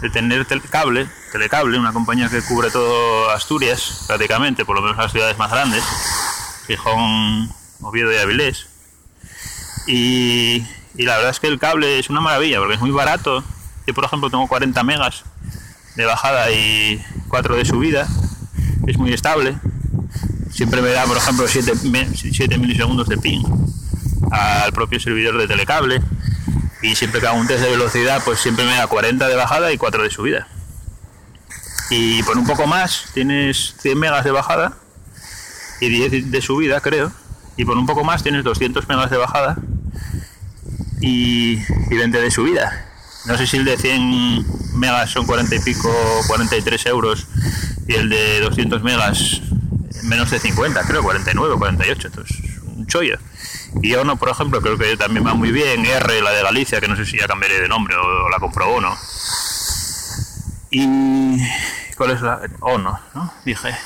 de 0.00 0.10
tener 0.10 0.46
cable, 0.70 1.08
telecable, 1.32 1.78
una 1.78 1.92
compañía 1.92 2.28
que 2.28 2.42
cubre 2.42 2.70
todo 2.70 3.30
Asturias, 3.30 4.04
prácticamente, 4.06 4.64
por 4.64 4.76
lo 4.76 4.82
menos 4.82 4.96
las 4.96 5.12
ciudades 5.12 5.38
más 5.38 5.50
grandes, 5.50 5.84
Gijón, 6.66 7.50
Oviedo 7.80 8.12
y 8.12 8.16
Avilés. 8.16 8.66
Y, 9.86 10.64
la 10.94 11.16
verdad 11.16 11.30
es 11.30 11.40
que 11.40 11.46
el 11.46 11.58
cable 11.58 11.98
es 11.98 12.10
una 12.10 12.20
maravilla, 12.20 12.58
porque 12.58 12.74
es 12.74 12.80
muy 12.80 12.90
barato. 12.90 13.44
Yo, 13.86 13.94
por 13.94 14.04
ejemplo, 14.04 14.30
tengo 14.30 14.46
40 14.46 14.82
megas 14.84 15.24
de 15.96 16.04
bajada 16.04 16.50
y 16.50 17.02
4 17.28 17.56
de 17.56 17.64
subida. 17.64 18.06
Es 18.86 18.98
muy 18.98 19.12
estable 19.12 19.58
siempre 20.50 20.82
me 20.82 20.90
da, 20.90 21.04
por 21.04 21.16
ejemplo, 21.16 21.46
7, 21.48 22.58
milisegundos 22.58 23.08
de 23.08 23.16
ping 23.16 23.42
al 24.30 24.72
propio 24.72 25.00
servidor 25.00 25.38
de 25.38 25.48
telecable 25.48 26.02
y 26.82 26.94
siempre 26.94 27.20
que 27.20 27.26
hago 27.26 27.38
un 27.38 27.46
test 27.46 27.62
de 27.62 27.70
velocidad 27.70 28.22
pues 28.24 28.40
siempre 28.40 28.64
me 28.64 28.74
da 28.74 28.86
40 28.86 29.28
de 29.28 29.34
bajada 29.36 29.72
y 29.72 29.78
4 29.78 30.02
de 30.02 30.10
subida. 30.10 30.48
Y 31.90 32.22
por 32.22 32.38
un 32.38 32.46
poco 32.46 32.66
más 32.66 33.06
tienes 33.12 33.74
100 33.80 33.98
megas 33.98 34.24
de 34.24 34.30
bajada 34.30 34.76
y 35.80 35.88
10 35.88 36.30
de 36.30 36.42
subida 36.42 36.80
creo 36.80 37.12
y 37.56 37.64
por 37.64 37.76
un 37.76 37.86
poco 37.86 38.04
más 38.04 38.22
tienes 38.22 38.44
200 38.44 38.88
megas 38.88 39.10
de 39.10 39.16
bajada 39.16 39.56
y, 41.00 41.58
y 41.90 41.96
20 41.96 42.20
de 42.20 42.30
subida. 42.30 42.86
No 43.26 43.36
sé 43.36 43.46
si 43.46 43.58
el 43.58 43.64
de 43.64 43.76
100 43.76 44.78
megas 44.78 45.10
son 45.10 45.26
40 45.26 45.54
y 45.54 45.58
pico 45.60 45.92
43 46.28 46.86
euros 46.86 47.26
y 47.86 47.94
el 47.94 48.08
de 48.08 48.40
200 48.40 48.82
megas 48.82 49.42
menos 50.04 50.30
de 50.30 50.38
50, 50.38 50.82
creo, 50.84 51.02
49, 51.02 51.56
48, 51.58 52.08
entonces 52.08 52.39
chollo. 52.86 53.18
Y 53.82 53.92
no 53.92 54.16
por 54.16 54.28
ejemplo, 54.28 54.60
creo 54.60 54.76
que 54.76 54.96
también 54.96 55.26
va 55.26 55.34
muy 55.34 55.52
bien. 55.52 55.84
R, 55.84 56.22
la 56.22 56.30
de 56.30 56.42
Galicia, 56.42 56.80
que 56.80 56.88
no 56.88 56.96
sé 56.96 57.04
si 57.04 57.18
ya 57.18 57.26
cambiaré 57.26 57.60
de 57.60 57.68
nombre 57.68 57.96
o, 57.96 58.28
la 58.28 58.38
comprobó 58.38 58.80
no. 58.80 58.96
Y. 60.70 61.38
¿Cuál 61.96 62.10
es 62.12 62.20
la.? 62.20 62.40
Ono, 62.60 62.98
¿no? 63.14 63.34
Dije. 63.44 63.76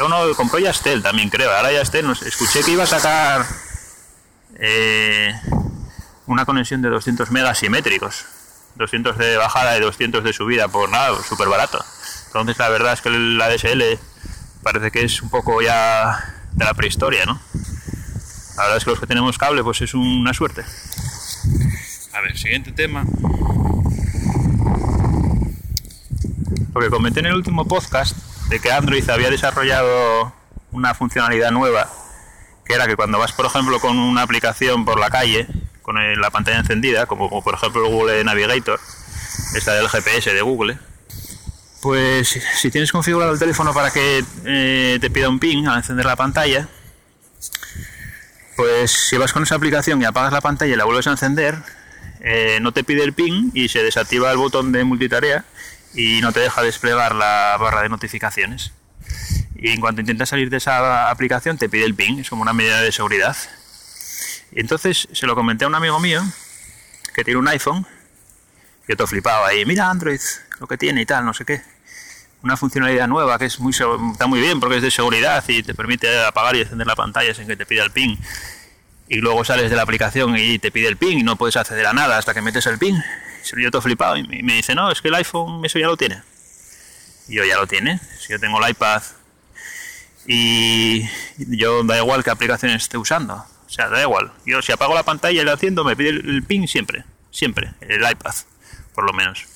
Ono 0.00 0.34
compró 0.34 0.58
Yastel 0.58 1.02
también, 1.02 1.30
creo. 1.30 1.50
Ahora 1.50 1.72
Yastel, 1.72 2.10
escuché 2.10 2.62
que 2.62 2.72
iba 2.72 2.84
a 2.84 2.86
sacar. 2.86 3.46
Eh, 4.58 5.34
una 6.26 6.44
conexión 6.44 6.82
de 6.82 6.88
200 6.88 7.30
megas 7.30 7.58
simétricos. 7.58 8.26
200 8.76 9.16
de 9.16 9.36
bajada 9.36 9.76
y 9.76 9.80
200 9.80 10.22
de 10.22 10.32
subida 10.32 10.68
por 10.68 10.90
nada, 10.90 11.16
súper 11.22 11.48
barato. 11.48 11.82
Entonces, 12.26 12.58
la 12.58 12.68
verdad 12.68 12.92
es 12.92 13.00
que 13.00 13.10
la 13.10 13.48
DSL 13.48 13.98
parece 14.62 14.90
que 14.90 15.04
es 15.04 15.22
un 15.22 15.30
poco 15.30 15.62
ya 15.62 16.35
de 16.56 16.64
la 16.64 16.74
prehistoria, 16.74 17.24
¿no? 17.26 17.38
La 18.56 18.62
verdad 18.62 18.78
es 18.78 18.84
que 18.84 18.90
los 18.90 19.00
que 19.00 19.06
tenemos 19.06 19.36
cable, 19.38 19.62
pues 19.62 19.82
es 19.82 19.94
una 19.94 20.32
suerte. 20.32 20.64
A 22.14 22.20
ver, 22.22 22.36
siguiente 22.36 22.72
tema. 22.72 23.04
Lo 26.74 26.80
que 26.80 26.90
comenté 26.90 27.20
en 27.20 27.26
el 27.26 27.34
último 27.34 27.66
podcast 27.66 28.16
de 28.48 28.60
que 28.60 28.72
Android 28.72 29.08
había 29.10 29.30
desarrollado 29.30 30.32
una 30.72 30.94
funcionalidad 30.94 31.50
nueva, 31.50 31.90
que 32.64 32.74
era 32.74 32.86
que 32.86 32.96
cuando 32.96 33.18
vas, 33.18 33.32
por 33.32 33.44
ejemplo, 33.46 33.78
con 33.78 33.98
una 33.98 34.22
aplicación 34.22 34.86
por 34.86 34.98
la 34.98 35.10
calle, 35.10 35.46
con 35.82 35.96
la 36.20 36.30
pantalla 36.30 36.58
encendida, 36.58 37.06
como, 37.06 37.28
como 37.28 37.42
por 37.42 37.54
ejemplo 37.54 37.86
el 37.86 37.92
Google 37.92 38.24
Navigator, 38.24 38.80
esta 39.54 39.74
del 39.74 39.88
GPS 39.88 40.32
de 40.32 40.42
Google, 40.42 40.78
pues 41.86 42.36
si 42.56 42.68
tienes 42.72 42.90
configurado 42.90 43.32
el 43.32 43.38
teléfono 43.38 43.72
para 43.72 43.92
que 43.92 44.24
eh, 44.44 44.98
te 45.00 45.08
pida 45.08 45.28
un 45.28 45.38
ping 45.38 45.68
al 45.68 45.76
encender 45.76 46.04
la 46.04 46.16
pantalla, 46.16 46.66
pues 48.56 48.90
si 48.90 49.16
vas 49.16 49.32
con 49.32 49.44
esa 49.44 49.54
aplicación 49.54 50.02
y 50.02 50.04
apagas 50.04 50.32
la 50.32 50.40
pantalla 50.40 50.72
y 50.72 50.76
la 50.76 50.84
vuelves 50.84 51.06
a 51.06 51.12
encender, 51.12 51.54
eh, 52.22 52.58
no 52.60 52.72
te 52.72 52.82
pide 52.82 53.04
el 53.04 53.12
ping 53.12 53.52
y 53.54 53.68
se 53.68 53.84
desactiva 53.84 54.32
el 54.32 54.36
botón 54.36 54.72
de 54.72 54.82
multitarea 54.82 55.44
y 55.94 56.20
no 56.22 56.32
te 56.32 56.40
deja 56.40 56.60
desplegar 56.60 57.14
la 57.14 57.56
barra 57.60 57.82
de 57.82 57.88
notificaciones. 57.88 58.72
Y 59.54 59.70
en 59.70 59.80
cuanto 59.80 60.00
intentas 60.00 60.30
salir 60.30 60.50
de 60.50 60.56
esa 60.56 61.08
aplicación 61.08 61.56
te 61.56 61.68
pide 61.68 61.84
el 61.84 61.94
ping, 61.94 62.18
es 62.18 62.30
como 62.30 62.42
una 62.42 62.52
medida 62.52 62.80
de 62.80 62.90
seguridad. 62.90 63.36
Entonces 64.50 65.06
se 65.12 65.26
lo 65.28 65.36
comenté 65.36 65.66
a 65.66 65.68
un 65.68 65.76
amigo 65.76 66.00
mío 66.00 66.20
que 67.14 67.22
tiene 67.22 67.38
un 67.38 67.46
iPhone, 67.46 67.86
yo 68.88 68.96
te 68.96 69.06
flipaba 69.06 69.46
ahí, 69.46 69.64
mira 69.64 69.88
Android, 69.88 70.20
lo 70.58 70.66
que 70.66 70.76
tiene 70.76 71.02
y 71.02 71.06
tal, 71.06 71.24
no 71.24 71.32
sé 71.32 71.44
qué. 71.44 71.75
Una 72.46 72.56
funcionalidad 72.56 73.08
nueva 73.08 73.40
que 73.40 73.46
es 73.46 73.58
muy, 73.58 73.72
está 73.72 74.28
muy 74.28 74.40
bien 74.40 74.60
porque 74.60 74.76
es 74.76 74.82
de 74.82 74.92
seguridad 74.92 75.42
y 75.48 75.64
te 75.64 75.74
permite 75.74 76.24
apagar 76.24 76.54
y 76.54 76.60
encender 76.60 76.86
la 76.86 76.94
pantalla 76.94 77.34
sin 77.34 77.48
que 77.48 77.56
te 77.56 77.66
pida 77.66 77.82
el 77.82 77.90
ping. 77.90 78.16
Y 79.08 79.16
luego 79.16 79.44
sales 79.44 79.68
de 79.68 79.74
la 79.74 79.82
aplicación 79.82 80.36
y 80.38 80.60
te 80.60 80.70
pide 80.70 80.86
el 80.86 80.96
ping 80.96 81.18
y 81.18 81.22
no 81.24 81.34
puedes 81.34 81.56
acceder 81.56 81.84
a 81.86 81.92
nada 81.92 82.18
hasta 82.18 82.34
que 82.34 82.42
metes 82.42 82.64
el 82.66 82.78
ping. 82.78 82.94
Yo 83.56 83.70
todo 83.72 83.82
flipado 83.82 84.16
y 84.16 84.44
me 84.44 84.54
dice, 84.54 84.76
no, 84.76 84.92
es 84.92 85.02
que 85.02 85.08
el 85.08 85.16
iPhone 85.16 85.64
eso 85.64 85.80
ya 85.80 85.88
lo 85.88 85.96
tiene. 85.96 86.22
Y 87.26 87.34
yo 87.34 87.44
ya 87.44 87.56
lo 87.56 87.66
tiene. 87.66 87.98
Si 88.20 88.32
yo 88.32 88.38
tengo 88.38 88.64
el 88.64 88.70
iPad 88.70 89.02
y 90.28 91.02
yo 91.36 91.82
da 91.82 91.98
igual 91.98 92.22
qué 92.22 92.30
aplicación 92.30 92.70
esté 92.70 92.96
usando. 92.96 93.34
O 93.34 93.68
sea, 93.68 93.88
da 93.88 94.00
igual. 94.02 94.30
Yo 94.44 94.62
si 94.62 94.70
apago 94.70 94.94
la 94.94 95.02
pantalla 95.02 95.42
y 95.42 95.44
lo 95.44 95.52
haciendo 95.52 95.82
me 95.82 95.96
pide 95.96 96.10
el 96.10 96.44
ping 96.44 96.68
siempre. 96.68 97.04
Siempre. 97.32 97.74
El 97.80 98.08
iPad, 98.08 98.34
por 98.94 99.04
lo 99.04 99.12
menos. 99.12 99.46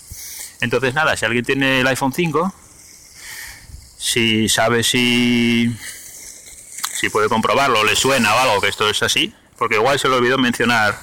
Entonces, 0.61 0.93
nada, 0.93 1.17
si 1.17 1.25
alguien 1.25 1.45
tiene 1.45 1.83
el 1.83 1.87
iPhone 1.87 2.13
5, 2.13 2.53
si 4.01 4.49
sabe 4.49 4.83
si, 4.83 5.77
si 6.95 7.11
puede 7.11 7.29
comprobarlo, 7.29 7.85
le 7.85 7.95
suena 7.95 8.35
o 8.35 8.39
algo 8.39 8.61
que 8.63 8.69
esto 8.69 8.89
es 8.89 9.03
así, 9.03 9.35
porque 9.59 9.75
igual 9.75 9.99
se 9.99 10.09
lo 10.09 10.17
olvidó 10.17 10.39
mencionar 10.39 10.99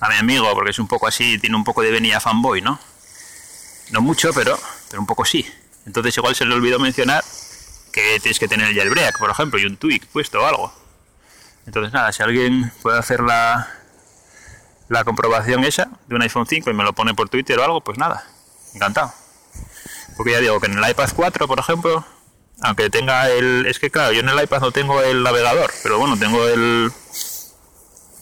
a 0.00 0.08
mi 0.08 0.16
amigo, 0.16 0.52
porque 0.52 0.70
es 0.70 0.80
un 0.80 0.88
poco 0.88 1.06
así, 1.06 1.38
tiene 1.38 1.54
un 1.54 1.62
poco 1.62 1.80
de 1.80 1.92
venía 1.92 2.18
fanboy, 2.18 2.60
¿no? 2.60 2.80
No 3.92 4.00
mucho, 4.00 4.32
pero, 4.34 4.58
pero 4.88 5.00
un 5.00 5.06
poco 5.06 5.24
sí. 5.24 5.48
Entonces 5.86 6.16
igual 6.16 6.34
se 6.34 6.44
le 6.44 6.54
olvidó 6.54 6.80
mencionar 6.80 7.22
que 7.92 8.18
tienes 8.20 8.40
que 8.40 8.48
tener 8.48 8.66
el 8.66 8.74
jailbreak, 8.74 9.16
por 9.18 9.30
ejemplo, 9.30 9.60
y 9.60 9.64
un 9.66 9.76
tweak 9.76 10.06
puesto 10.06 10.40
o 10.40 10.46
algo. 10.46 10.74
Entonces 11.66 11.92
nada, 11.92 12.12
si 12.12 12.24
alguien 12.24 12.72
puede 12.82 12.98
hacer 12.98 13.20
la, 13.20 13.68
la 14.88 15.04
comprobación 15.04 15.62
esa 15.62 15.88
de 16.08 16.16
un 16.16 16.22
iPhone 16.22 16.46
5 16.48 16.68
y 16.68 16.74
me 16.74 16.82
lo 16.82 16.94
pone 16.94 17.14
por 17.14 17.28
Twitter 17.28 17.60
o 17.60 17.64
algo, 17.64 17.80
pues 17.80 17.96
nada, 17.96 18.24
encantado. 18.74 19.12
Porque 20.16 20.32
ya 20.32 20.40
digo 20.40 20.58
que 20.58 20.66
en 20.66 20.78
el 20.78 20.90
iPad 20.90 21.10
4, 21.14 21.46
por 21.46 21.60
ejemplo, 21.60 22.04
aunque 22.62 22.90
tenga 22.90 23.30
el... 23.30 23.66
Es 23.66 23.78
que 23.78 23.90
claro, 23.90 24.12
yo 24.12 24.20
en 24.20 24.28
el 24.28 24.42
iPad 24.42 24.60
no 24.60 24.72
tengo 24.72 25.00
el 25.02 25.22
navegador, 25.22 25.72
pero 25.82 25.98
bueno, 25.98 26.18
tengo 26.18 26.46
el... 26.46 26.92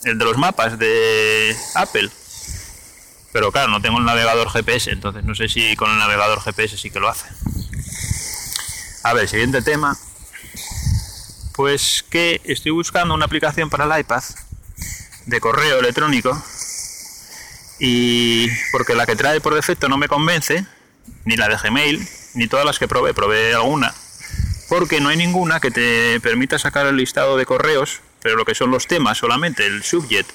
El 0.05 0.19
de 0.19 0.25
los 0.25 0.39
mapas 0.39 0.79
de 0.79 1.57
Apple. 1.75 2.09
Pero 3.33 3.53
claro, 3.53 3.69
no 3.69 3.83
tengo 3.83 3.99
el 3.99 4.05
navegador 4.05 4.51
GPS, 4.51 4.91
entonces 4.91 5.25
no 5.25 5.35
sé 5.35 5.49
si 5.49 5.77
con 5.77 5.91
el 5.91 5.99
navegador 5.99 6.41
GPS 6.41 6.79
sí 6.79 6.91
que 6.91 7.01
lo 7.01 7.09
hace. 7.09 7.27
A 9.03 9.13
ver, 9.13 9.29
siguiente 9.29 9.61
tema. 9.63 9.99
Pues 11.55 12.05
que 12.09 12.41
estoy 12.45 12.71
buscando 12.71 13.15
una 13.15 13.25
aplicación 13.25 13.69
para 13.69 13.85
el 13.85 14.01
iPad 14.01 14.23
de 15.27 15.41
correo 15.41 15.81
electrónico 15.81 16.41
y 17.81 18.49
porque 18.73 18.95
la 18.95 19.07
que 19.07 19.17
trae 19.17 19.41
por 19.41 19.55
defecto 19.55 19.89
no 19.89 19.99
me 19.99 20.09
convence, 20.09 20.65
ni 21.25 21.37
la 21.37 21.49
de 21.49 21.57
Gmail, 21.57 22.09
ni 22.35 22.49
todas 22.49 22.65
las 22.65 22.79
que 22.79 22.89
probé, 22.89 23.15
probé 23.15 23.55
alguna, 23.55 23.95
porque 24.69 25.01
no 25.01 25.09
hay 25.09 25.17
ninguna 25.17 25.61
que 25.61 25.71
te 25.71 26.21
permita 26.21 26.59
sacar 26.59 26.87
el 26.87 26.97
listado 26.97 27.37
de 27.37 27.47
correos, 27.47 28.01
pero 28.23 28.37
lo 28.37 28.45
que 28.45 28.55
son 28.55 28.71
los 28.71 28.87
temas 28.87 29.19
solamente, 29.19 29.67
el 29.67 29.83
subject, 29.83 30.31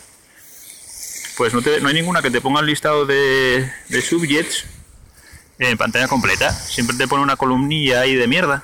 pues 1.38 1.54
no, 1.54 1.62
no 1.82 1.88
hay 1.88 1.94
ninguna 1.94 2.22
que 2.22 2.32
te 2.32 2.42
ponga 2.42 2.60
el 2.60 2.66
listado 2.66 3.06
de, 3.06 3.72
de 3.90 4.02
subjects 4.02 4.66
en 5.60 5.78
pantalla 5.78 6.08
completa. 6.08 6.52
Siempre 6.52 6.96
te 6.98 7.08
pone 7.08 7.24
una 7.24 7.36
columnilla 7.36 8.02
ahí 8.02 8.16
de 8.16 8.28
mierda. 8.28 8.64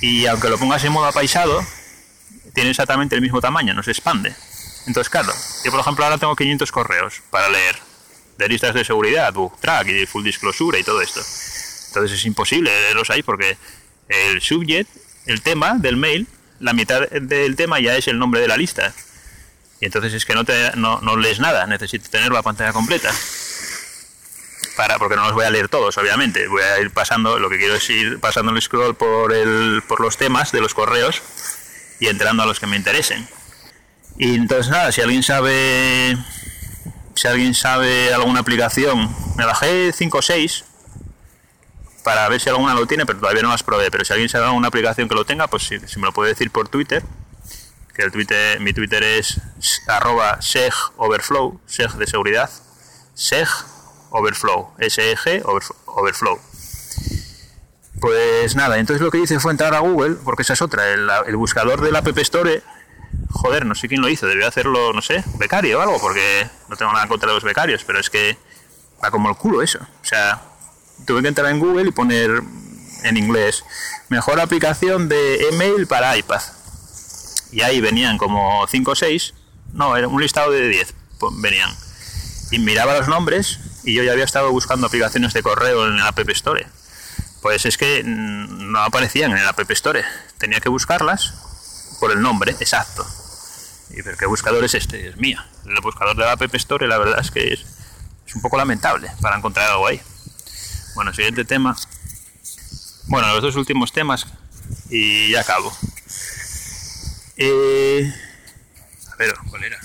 Y 0.00 0.26
aunque 0.26 0.48
lo 0.48 0.58
pongas 0.58 0.82
en 0.84 0.92
modo 0.92 1.06
apaisado, 1.06 1.64
tiene 2.54 2.70
exactamente 2.70 3.14
el 3.14 3.22
mismo 3.22 3.40
tamaño, 3.40 3.74
no 3.74 3.82
se 3.82 3.92
expande. 3.92 4.34
Entonces, 4.86 5.08
claro, 5.08 5.32
yo 5.64 5.70
por 5.70 5.80
ejemplo 5.80 6.04
ahora 6.04 6.18
tengo 6.18 6.34
500 6.34 6.72
correos 6.72 7.22
para 7.30 7.48
leer 7.48 7.76
de 8.36 8.48
listas 8.48 8.74
de 8.74 8.84
seguridad, 8.84 9.32
book 9.32 9.60
track 9.60 9.88
y 9.88 10.06
full 10.06 10.24
disclosure 10.24 10.78
y 10.78 10.82
todo 10.82 11.00
esto. 11.00 11.20
Entonces 11.88 12.18
es 12.18 12.24
imposible 12.24 12.70
leerlos 12.70 13.10
ahí 13.10 13.22
porque 13.22 13.56
el 14.08 14.40
subject, 14.40 14.88
el 15.26 15.42
tema 15.42 15.74
del 15.78 15.96
mail, 15.96 16.26
la 16.60 16.72
mitad 16.72 17.08
del 17.08 17.56
tema 17.56 17.80
ya 17.80 17.96
es 17.96 18.08
el 18.08 18.18
nombre 18.18 18.40
de 18.40 18.48
la 18.48 18.56
lista. 18.56 18.92
Y 19.80 19.86
entonces 19.86 20.14
es 20.14 20.24
que 20.24 20.34
no, 20.34 20.44
te, 20.44 20.72
no, 20.76 21.00
no 21.00 21.16
lees 21.16 21.40
nada, 21.40 21.66
necesito 21.66 22.08
tener 22.08 22.30
la 22.30 22.42
pantalla 22.42 22.72
completa. 22.72 23.10
Para, 24.76 24.98
porque 24.98 25.16
no 25.16 25.24
los 25.24 25.34
voy 25.34 25.44
a 25.44 25.50
leer 25.50 25.68
todos, 25.68 25.98
obviamente. 25.98 26.46
Voy 26.46 26.62
a 26.62 26.80
ir 26.80 26.90
pasando, 26.92 27.38
lo 27.38 27.50
que 27.50 27.58
quiero 27.58 27.74
es 27.74 27.90
ir 27.90 28.20
pasando 28.20 28.52
el 28.52 28.62
scroll 28.62 28.94
por, 28.94 29.32
el, 29.32 29.82
por 29.86 30.00
los 30.00 30.16
temas 30.16 30.52
de 30.52 30.60
los 30.60 30.72
correos 30.72 31.20
y 32.00 32.06
entrando 32.06 32.42
a 32.42 32.46
los 32.46 32.60
que 32.60 32.66
me 32.66 32.76
interesen. 32.76 33.28
Y 34.18 34.34
entonces 34.34 34.70
nada, 34.70 34.92
si 34.92 35.00
alguien 35.00 35.22
sabe 35.22 36.16
si 37.14 37.28
alguien 37.28 37.54
sabe 37.54 38.12
alguna 38.14 38.40
aplicación, 38.40 39.14
me 39.36 39.44
bajé 39.44 39.92
5 39.92 40.18
o 40.18 40.22
6 40.22 40.64
para 42.04 42.28
ver 42.28 42.40
si 42.40 42.48
alguna 42.48 42.74
lo 42.74 42.86
tiene, 42.86 43.06
pero 43.06 43.20
todavía 43.20 43.42
no 43.42 43.50
las 43.50 43.62
probé. 43.62 43.90
Pero 43.90 44.04
si 44.04 44.12
alguien 44.12 44.28
sabe 44.28 44.46
alguna 44.46 44.68
aplicación 44.68 45.08
que 45.08 45.14
lo 45.14 45.24
tenga, 45.24 45.46
pues 45.46 45.64
si, 45.64 45.78
me 45.78 46.06
lo 46.06 46.12
puede 46.12 46.30
decir 46.30 46.50
por 46.50 46.68
Twitter, 46.68 47.02
que 47.94 48.02
el 48.02 48.12
Twitter, 48.12 48.60
mi 48.60 48.72
Twitter 48.72 49.02
es 49.02 49.40
arroba 49.88 50.40
segoverflow, 50.40 51.60
seg 51.66 51.92
de 51.92 52.06
seguridad, 52.06 52.50
seg 53.14 53.48
overflow, 54.10 54.74
SEG 54.78 55.42
overflow. 55.86 56.38
Pues 58.00 58.56
nada, 58.56 58.78
entonces 58.78 59.00
lo 59.00 59.10
que 59.10 59.18
hice 59.18 59.38
fue 59.38 59.52
entrar 59.52 59.74
a 59.74 59.78
Google, 59.78 60.16
porque 60.24 60.42
esa 60.42 60.54
es 60.54 60.62
otra, 60.62 60.88
el, 60.90 61.08
el 61.26 61.36
buscador 61.36 61.80
del 61.80 61.94
App 61.94 62.08
Store 62.18 62.62
joder, 63.30 63.66
no 63.66 63.74
sé 63.74 63.88
quién 63.88 64.00
lo 64.00 64.08
hizo, 64.08 64.26
debería 64.26 64.48
hacerlo, 64.48 64.92
no 64.92 65.02
sé, 65.02 65.24
becario 65.38 65.78
o 65.78 65.82
algo, 65.82 66.00
porque 66.00 66.48
no 66.68 66.76
tengo 66.76 66.92
nada 66.92 67.06
contra 67.08 67.32
los 67.32 67.42
becarios, 67.42 67.84
pero 67.84 67.98
es 67.98 68.10
que 68.10 68.36
va 69.02 69.10
como 69.10 69.28
el 69.28 69.36
culo 69.36 69.62
eso. 69.62 69.78
O 69.80 70.04
sea, 70.04 70.42
tuve 71.06 71.22
que 71.22 71.28
entrar 71.28 71.50
en 71.50 71.58
Google 71.58 71.88
y 71.88 71.92
poner 71.92 72.42
en 73.04 73.16
inglés, 73.16 73.64
mejor 74.08 74.40
aplicación 74.40 75.08
de 75.08 75.48
email 75.48 75.86
para 75.86 76.16
iPad. 76.16 76.42
Y 77.50 77.62
ahí 77.62 77.80
venían 77.80 78.18
como 78.18 78.66
5 78.66 78.90
o 78.90 78.94
6, 78.94 79.34
no, 79.74 79.96
era 79.96 80.08
un 80.08 80.20
listado 80.20 80.50
de 80.50 80.68
10, 80.68 80.94
venían. 81.40 81.70
Y 82.50 82.58
miraba 82.58 82.98
los 82.98 83.08
nombres 83.08 83.58
y 83.84 83.94
yo 83.94 84.02
ya 84.02 84.12
había 84.12 84.24
estado 84.24 84.50
buscando 84.50 84.86
aplicaciones 84.86 85.32
de 85.32 85.42
correo 85.42 85.86
en 85.88 85.94
el 85.94 86.02
App 86.02 86.18
Store. 86.30 86.66
Pues 87.40 87.66
es 87.66 87.76
que 87.76 88.02
no 88.04 88.78
aparecían 88.80 89.32
en 89.32 89.38
el 89.38 89.48
App 89.48 89.58
Store. 89.70 90.04
Tenía 90.38 90.60
que 90.60 90.68
buscarlas 90.68 91.34
por 91.98 92.12
el 92.12 92.20
nombre 92.20 92.52
exacto. 92.52 93.06
¿Y 93.90 94.02
pero 94.02 94.16
qué 94.16 94.26
buscador 94.26 94.64
es 94.64 94.74
este? 94.74 95.08
Es 95.08 95.16
mío. 95.16 95.40
El 95.66 95.80
buscador 95.82 96.16
de 96.16 96.24
la 96.24 96.32
App 96.32 96.54
Store, 96.54 96.86
la 96.86 96.98
verdad 96.98 97.20
es 97.20 97.30
que 97.30 97.52
es, 97.52 97.60
es 98.26 98.34
un 98.34 98.42
poco 98.42 98.56
lamentable 98.56 99.10
para 99.20 99.36
encontrar 99.36 99.70
algo 99.70 99.86
ahí. 99.86 100.00
Bueno, 100.94 101.12
siguiente 101.12 101.44
tema. 101.44 101.76
Bueno, 103.06 103.28
los 103.34 103.42
dos 103.42 103.56
últimos 103.56 103.92
temas 103.92 104.26
y 104.90 105.30
ya 105.30 105.40
acabo. 105.40 105.72
Eh, 107.36 108.12
a 109.10 109.16
ver, 109.16 109.34
¿cuál 109.48 109.64
era? 109.64 109.78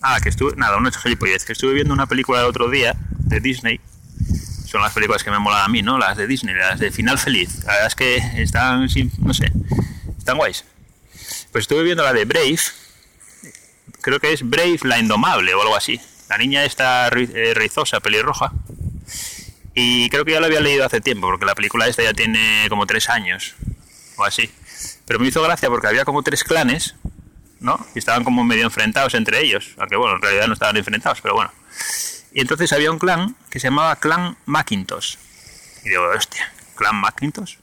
Ah, 0.00 0.18
que 0.20 0.30
estuve. 0.30 0.56
Nada, 0.56 0.78
un 0.78 0.86
hecho 0.86 1.00
gilipollez. 1.00 1.44
Que 1.44 1.52
estuve 1.52 1.74
viendo 1.74 1.92
una 1.92 2.06
película 2.06 2.40
el 2.40 2.46
otro 2.46 2.68
día 2.70 2.96
de 3.18 3.40
Disney. 3.40 3.80
Son 4.66 4.80
las 4.80 4.92
películas 4.92 5.22
que 5.24 5.30
me 5.30 5.38
molan 5.38 5.64
a 5.64 5.68
mí, 5.68 5.82
¿no? 5.82 5.98
Las 5.98 6.16
de 6.16 6.26
Disney, 6.26 6.54
las 6.54 6.78
de 6.78 6.90
Final 6.90 7.18
Feliz. 7.18 7.64
La 7.64 7.72
verdad 7.72 7.86
es 7.88 7.94
que 7.94 8.16
están, 8.42 8.86
no 9.18 9.34
sé, 9.34 9.52
están 10.16 10.36
guays. 10.36 10.64
Pues 11.52 11.62
estuve 11.62 11.82
viendo 11.82 12.04
la 12.04 12.12
de 12.12 12.24
Brave, 12.24 12.60
creo 14.00 14.20
que 14.20 14.32
es 14.32 14.48
Brave 14.48 14.78
la 14.84 14.98
Indomable 14.98 15.52
o 15.54 15.62
algo 15.62 15.76
así. 15.76 16.00
La 16.28 16.38
niña 16.38 16.64
está 16.64 17.08
eh, 17.08 17.52
rizosa, 17.54 17.98
pelirroja. 17.98 18.52
Y 19.74 20.08
creo 20.10 20.24
que 20.24 20.32
ya 20.32 20.40
la 20.40 20.46
había 20.46 20.60
leído 20.60 20.84
hace 20.84 21.00
tiempo, 21.00 21.28
porque 21.28 21.46
la 21.46 21.54
película 21.54 21.86
esta 21.86 22.02
ya 22.02 22.12
tiene 22.12 22.66
como 22.68 22.86
tres 22.86 23.08
años 23.08 23.54
o 24.16 24.24
así. 24.24 24.50
Pero 25.06 25.18
me 25.18 25.28
hizo 25.28 25.42
gracia 25.42 25.68
porque 25.68 25.86
había 25.86 26.04
como 26.04 26.22
tres 26.22 26.44
clanes, 26.44 26.94
¿no? 27.60 27.84
Y 27.94 27.98
estaban 27.98 28.24
como 28.24 28.44
medio 28.44 28.64
enfrentados 28.64 29.14
entre 29.14 29.42
ellos. 29.42 29.74
Aunque 29.78 29.96
bueno, 29.96 30.16
en 30.16 30.22
realidad 30.22 30.46
no 30.46 30.54
estaban 30.54 30.76
enfrentados, 30.76 31.20
pero 31.20 31.34
bueno. 31.34 31.52
Y 32.32 32.40
entonces 32.40 32.72
había 32.72 32.90
un 32.90 32.98
clan 32.98 33.36
que 33.50 33.58
se 33.58 33.68
llamaba 33.68 33.96
Clan 33.96 34.36
Macintosh. 34.46 35.16
Y 35.84 35.88
digo, 35.88 36.04
hostia, 36.16 36.52
¿Clan 36.76 36.96
Macintosh? 36.96 37.56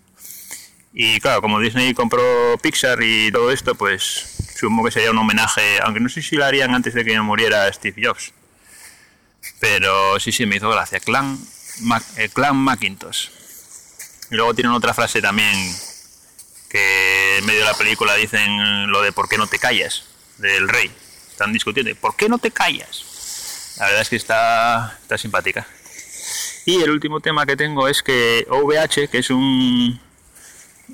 Y 0.93 1.20
claro, 1.20 1.41
como 1.41 1.60
Disney 1.60 1.93
compró 1.93 2.24
Pixar 2.62 3.02
y 3.02 3.32
todo 3.32 3.52
esto, 3.52 3.76
pues 3.76 4.54
supongo 4.58 4.86
que 4.86 4.91
sería 4.91 5.12
un 5.12 5.17
homenaje, 5.20 5.80
aunque 5.84 6.00
no 6.00 6.10
sé 6.10 6.22
si 6.22 6.36
lo 6.36 6.46
harían 6.46 6.74
antes 6.74 6.93
de 6.93 7.06
que 7.06 7.20
muriera 7.22 7.72
Steve 7.72 8.02
Jobs. 8.04 8.34
Pero 9.60 10.20
sí, 10.20 10.32
sí, 10.32 10.46
me 10.46 10.58
hizo 10.58 10.70
gracia. 10.70 11.00
Clan, 11.00 11.38
eh, 12.17 12.29
Clan 12.29 12.55
Macintosh. 12.55 13.29
Y 14.31 14.35
luego 14.35 14.53
tienen 14.53 14.73
otra 14.73 14.93
frase 14.93 15.21
también 15.21 15.53
que 16.69 17.37
en 17.37 17.45
medio 17.45 17.61
de 17.61 17.65
la 17.65 17.73
película 17.73 18.15
dicen 18.15 18.91
lo 18.91 19.01
de 19.01 19.11
¿por 19.11 19.29
qué 19.29 19.37
no 19.37 19.47
te 19.47 19.59
callas? 19.59 20.03
del 20.37 20.67
rey. 20.67 20.91
Están 21.29 21.53
discutiendo, 21.53 21.93
¿por 21.95 22.15
qué 22.15 22.29
no 22.29 22.37
te 22.37 22.51
callas? 22.51 23.75
La 23.77 23.85
verdad 23.85 24.01
es 24.01 24.09
que 24.09 24.15
está, 24.15 24.97
está 25.01 25.17
simpática. 25.17 25.67
Y 26.65 26.81
el 26.81 26.89
último 26.89 27.19
tema 27.19 27.45
que 27.45 27.55
tengo 27.55 27.87
es 27.87 28.01
que 28.01 28.45
OVH, 28.49 29.09
que 29.09 29.19
es 29.19 29.29
un 29.29 29.99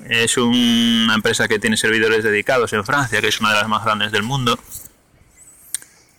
es 0.08 0.36
una 0.36 1.14
empresa 1.14 1.46
que 1.46 1.58
tiene 1.58 1.76
servidores 1.76 2.24
dedicados 2.24 2.72
en 2.72 2.84
Francia, 2.84 3.20
que 3.20 3.28
es 3.28 3.40
una 3.40 3.50
de 3.50 3.56
las 3.56 3.68
más 3.68 3.84
grandes 3.84 4.12
del 4.12 4.22
mundo. 4.22 4.58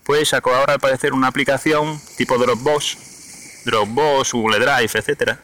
Pues 0.04 0.30
sacó 0.30 0.54
ahora 0.54 0.74
al 0.74 0.80
parecer 0.80 1.14
una 1.14 1.28
aplicación 1.28 2.00
tipo 2.18 2.38
Dropbox, 2.38 2.98
Dropbox, 3.66 4.34
Google 4.34 4.60
Drive, 4.60 4.92
etcétera, 4.94 5.40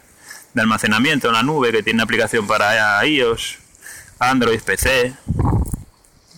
de 0.54 0.62
almacenamiento 0.62 1.28
en 1.28 1.34
la 1.34 1.44
nube 1.44 1.72
que 1.72 1.84
tiene 1.84 2.04
aplicación 2.04 2.48
para 2.48 3.06
iOS, 3.06 3.58
Android, 4.20 4.62
PC. 4.62 5.14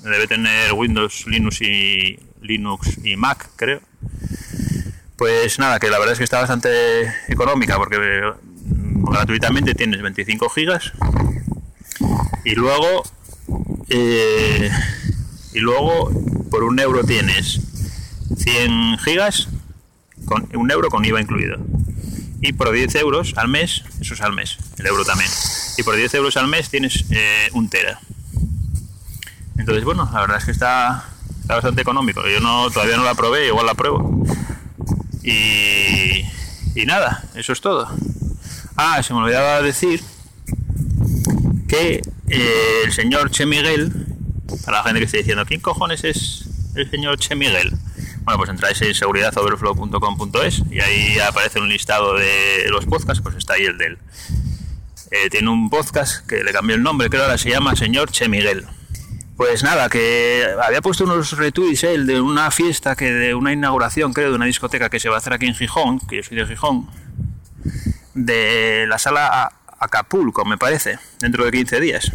Debe 0.03 0.27
tener 0.27 0.73
Windows, 0.73 1.25
Linux 1.27 1.61
y 1.61 2.19
Linux 2.41 2.97
y 3.03 3.15
Mac, 3.15 3.49
creo. 3.55 3.81
Pues 5.17 5.59
nada, 5.59 5.79
que 5.79 5.89
la 5.89 5.99
verdad 5.99 6.13
es 6.13 6.17
que 6.17 6.23
está 6.23 6.39
bastante 6.39 7.13
económica 7.27 7.77
porque 7.77 7.97
mm, 7.97 9.05
gratuitamente 9.05 9.75
tienes 9.75 10.01
25 10.01 10.49
gigas 10.49 10.91
y 12.43 12.55
luego, 12.55 13.03
eh, 13.89 14.69
y 15.53 15.59
luego 15.59 16.11
por 16.49 16.63
un 16.63 16.79
euro 16.79 17.03
tienes 17.03 17.61
100 18.37 18.97
gigas, 18.99 19.47
con 20.25 20.49
un 20.55 20.71
euro 20.71 20.89
con 20.89 21.05
IVA 21.05 21.21
incluido. 21.21 21.57
Y 22.45 22.51
por 22.51 22.73
10 22.73 22.93
euros 22.95 23.33
al 23.37 23.47
mes, 23.47 23.83
eso 24.01 24.13
es 24.13 24.21
al 24.21 24.33
mes, 24.33 24.57
el 24.77 24.85
euro 24.85 25.05
también. 25.05 25.29
Y 25.77 25.83
por 25.83 25.95
10 25.95 26.13
euros 26.15 26.35
al 26.35 26.49
mes 26.49 26.69
tienes 26.69 27.05
eh, 27.09 27.49
un 27.53 27.69
tera. 27.69 28.01
Entonces, 29.57 29.85
bueno, 29.85 30.09
la 30.11 30.19
verdad 30.19 30.37
es 30.39 30.43
que 30.43 30.51
está, 30.51 31.05
bastante 31.47 31.81
económico. 31.81 32.21
Yo 32.27 32.41
no, 32.41 32.69
todavía 32.69 32.97
no 32.97 33.05
la 33.05 33.15
probé, 33.15 33.47
igual 33.47 33.65
la 33.65 33.75
pruebo. 33.75 34.25
Y, 35.23 36.25
y 36.75 36.85
nada, 36.85 37.23
eso 37.33 37.53
es 37.53 37.61
todo. 37.61 37.87
Ah, 38.75 39.01
se 39.01 39.13
me 39.13 39.21
olvidaba 39.21 39.61
decir 39.61 40.03
que 41.69 42.01
eh, 42.27 42.81
el 42.83 42.91
señor 42.91 43.31
Che 43.31 43.45
Miguel, 43.45 44.05
para 44.65 44.79
la 44.79 44.83
gente 44.83 44.99
que 44.99 45.05
esté 45.05 45.19
diciendo, 45.19 45.45
¿quién 45.45 45.61
cojones 45.61 46.03
es 46.03 46.49
el 46.75 46.91
señor 46.91 47.17
Che 47.19 47.35
Miguel? 47.35 47.71
Bueno, 48.23 48.37
pues 48.37 48.49
entráis 48.49 48.81
en 48.81 48.93
seguridadoverflow.com.es 48.93 50.63
y 50.71 50.79
ahí 50.79 51.19
aparece 51.19 51.59
un 51.59 51.67
listado 51.67 52.15
de 52.15 52.67
los 52.69 52.85
podcasts, 52.85 53.21
pues 53.21 53.35
está 53.35 53.55
ahí 53.55 53.65
el 53.65 53.77
de 53.77 53.85
él. 53.87 53.97
Eh, 55.11 55.29
tiene 55.29 55.49
un 55.49 55.69
podcast 55.69 56.25
que 56.25 56.41
le 56.41 56.53
cambió 56.53 56.75
el 56.75 56.83
nombre, 56.83 57.09
creo 57.09 57.23
ahora 57.23 57.37
se 57.37 57.49
llama 57.49 57.75
Señor 57.75 58.11
Che 58.11 58.29
Miguel. 58.29 58.65
Pues 59.35 59.61
nada, 59.61 59.89
que 59.89 60.47
había 60.63 60.81
puesto 60.81 61.03
unos 61.03 61.35
retweets 61.37 61.83
él 61.83 62.07
de 62.07 62.21
una 62.21 62.49
fiesta, 62.49 62.95
que 62.95 63.11
de 63.11 63.35
una 63.35 63.51
inauguración, 63.51 64.13
creo, 64.13 64.29
de 64.29 64.35
una 64.35 64.45
discoteca 64.45 64.89
que 64.89 65.01
se 65.01 65.09
va 65.09 65.15
a 65.15 65.17
hacer 65.17 65.33
aquí 65.33 65.47
en 65.47 65.55
Gijón, 65.55 65.99
que 65.99 66.17
yo 66.17 66.23
soy 66.23 66.37
de 66.37 66.45
Gijón, 66.45 66.89
de 68.13 68.85
la 68.87 68.99
sala 68.99 69.51
Acapulco, 69.79 70.45
me 70.45 70.57
parece, 70.57 70.97
dentro 71.19 71.43
de 71.43 71.51
15 71.51 71.79
días. 71.81 72.11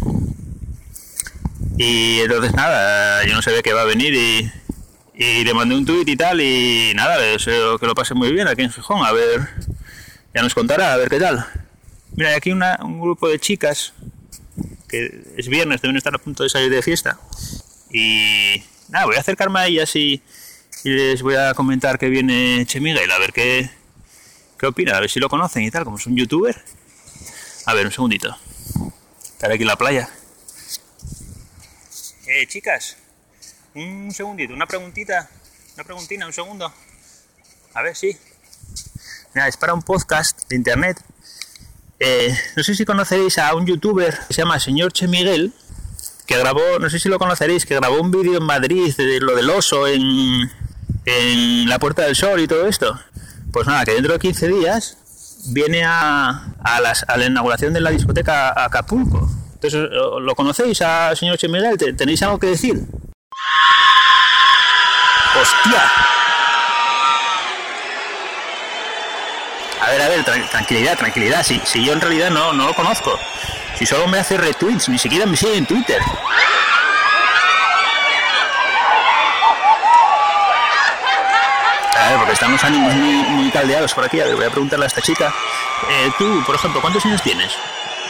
Y 1.77 2.21
entonces 2.21 2.55
nada, 2.55 3.27
yo 3.27 3.35
no 3.35 3.42
sabía 3.42 3.62
que 3.62 3.75
va 3.75 3.83
a 3.83 3.85
venir 3.85 4.14
y, 4.14 4.51
y 5.20 5.42
le 5.42 5.52
mandé 5.52 5.74
un 5.74 5.85
tuit 5.85 6.09
y 6.09 6.16
tal 6.16 6.40
y 6.40 6.92
nada, 6.94 7.18
deseo 7.18 7.76
que 7.78 7.87
lo 7.87 7.94
pase 7.96 8.14
muy 8.14 8.33
bien 8.33 8.46
aquí 8.46 8.62
en 8.62 8.70
Gijón, 8.70 9.04
a 9.04 9.11
ver, 9.11 9.48
ya 10.33 10.42
nos 10.42 10.54
contará, 10.54 10.94
a 10.94 10.96
ver 10.96 11.09
qué 11.09 11.18
tal. 11.18 11.44
Mira, 12.14 12.31
hay 12.31 12.37
aquí 12.37 12.52
un 12.52 13.00
grupo 13.00 13.28
de 13.28 13.40
chicas 13.40 13.92
que 14.88 15.24
es 15.37 15.48
viernes, 15.48 15.83
deben 15.83 15.96
estar 15.96 16.14
a 16.14 16.18
punto 16.18 16.44
de 16.44 16.48
salir 16.48 16.70
de 16.70 16.83
fiesta. 16.83 17.18
Y 17.90 18.62
nada, 18.88 19.07
voy 19.07 19.16
a 19.16 19.20
acercarme 19.20 19.59
a 19.59 19.66
ellas 19.66 19.94
y, 19.96 20.22
les 20.85 21.20
voy 21.22 21.35
a 21.35 21.52
comentar 21.54 21.98
que 21.98 22.09
viene 22.09 22.64
Che 22.64 22.78
a 22.78 23.18
ver 23.18 23.33
qué, 23.33 23.68
qué 24.57 24.66
opina, 24.66 24.96
a 24.96 25.00
ver 25.00 25.11
si 25.11 25.18
lo 25.18 25.28
conocen 25.28 25.64
y 25.64 25.70
tal, 25.72 25.85
como 25.85 25.96
es 25.96 26.07
un 26.07 26.16
youtuber. 26.16 26.62
A 27.66 27.74
ver, 27.74 27.87
un 27.87 27.92
segundito. 27.92 28.37
Estar 29.20 29.50
aquí 29.50 29.62
en 29.62 29.68
la 29.68 29.76
playa. 29.76 30.09
Eh, 32.28 32.46
chicas, 32.46 32.96
un 33.74 34.11
segundito, 34.12 34.54
una 34.54 34.66
preguntita, 34.66 35.28
una 35.74 35.85
preguntina, 35.85 36.26
un 36.26 36.33
segundo. 36.33 36.72
A 37.74 37.83
ver, 37.83 37.94
sí. 37.96 38.16
Mira, 39.35 39.48
es 39.48 39.57
para 39.57 39.74
un 39.74 39.83
podcast 39.83 40.48
de 40.48 40.57
internet. 40.57 41.00
Eh, 42.00 42.37
no 42.57 42.62
sé 42.62 42.74
si 42.74 42.85
conoceréis 42.85 43.38
a 43.38 43.54
un 43.54 43.66
youtuber 43.66 44.16
que 44.28 44.35
se 44.35 44.42
llama 44.42 44.59
Señor 44.61 44.92
Che 44.92 45.07
Miguel, 45.09 45.52
que 46.26 46.38
grabó, 46.38 46.78
no 46.81 46.88
sé 46.90 46.98
si 46.98 47.09
lo 47.09 47.18
conoceréis, 47.18 47.66
que 47.66 47.74
grabó 47.74 48.00
un 48.00 48.11
vídeo 48.11 48.38
en 48.38 48.44
Madrid 48.44 48.94
de 48.96 49.20
lo 49.20 49.35
del 49.35 49.50
oso 49.50 49.87
en, 49.87 50.02
en 51.04 51.68
la 51.68 51.78
Puerta 51.78 52.02
del 52.02 52.16
Sol 52.16 52.40
y 52.40 52.46
todo 52.48 52.66
esto. 52.66 52.98
Pues 53.52 53.66
nada, 53.66 53.85
que 53.85 53.94
dentro 53.94 54.12
de 54.12 54.18
15 54.18 54.48
días 54.48 54.96
viene 55.50 55.85
a, 55.85 56.54
a, 56.62 56.81
las- 56.81 57.04
a 57.09 57.16
la 57.16 57.26
inauguración 57.26 57.72
de 57.72 57.81
la 57.81 57.90
discoteca 57.90 58.64
Acapulco. 58.64 59.28
Entonces, 59.54 59.88
¿lo 60.20 60.35
conocéis 60.37 60.83
a 60.83 61.14
señor 61.16 61.37
Che 61.38 61.48
Miguel? 61.48 61.76
¿Te- 61.78 61.92
¿Tenéis 61.94 62.22
algo 62.22 62.38
que 62.38 62.46
decir? 62.48 62.81
¡Hostia! 65.40 65.83
A 69.81 69.90
ver, 69.90 70.03
a 70.03 70.09
ver, 70.09 70.24
tra- 70.24 70.51
tranquilidad, 70.51 70.96
tranquilidad. 70.98 71.42
Si, 71.44 71.61
si 71.64 71.85
yo 71.85 71.92
en 71.92 72.01
realidad 72.01 72.31
no, 72.31 72.53
no 72.53 72.66
lo 72.66 72.74
conozco. 72.74 73.18
Si 73.79 73.87
solo 73.87 74.09
me 74.09 74.18
hace 74.18 74.37
retweets, 74.37 74.88
ni 74.88 74.98
siquiera 74.98 75.24
me 75.27 75.37
sigue 75.37 75.57
en 75.57 75.66
Twitter. 75.66 76.01
A 81.96 82.09
ver, 82.11 82.18
porque 82.18 82.33
están 82.33 82.53
los 82.53 82.62
ánimos 82.64 82.94
muy, 82.94 83.12
muy 83.24 83.51
caldeados 83.51 83.92
por 83.92 84.05
aquí. 84.05 84.20
A 84.20 84.24
ver, 84.24 84.37
voy 84.37 84.44
a 84.44 84.51
preguntarle 84.51 84.85
a 84.85 84.88
esta 84.88 85.01
chica. 85.03 85.33
Eh, 85.90 86.11
tú, 86.18 86.42
por 86.46 86.55
ejemplo, 86.55 86.81
¿cuántos 86.81 87.05
años 87.05 87.22
tienes? 87.22 87.53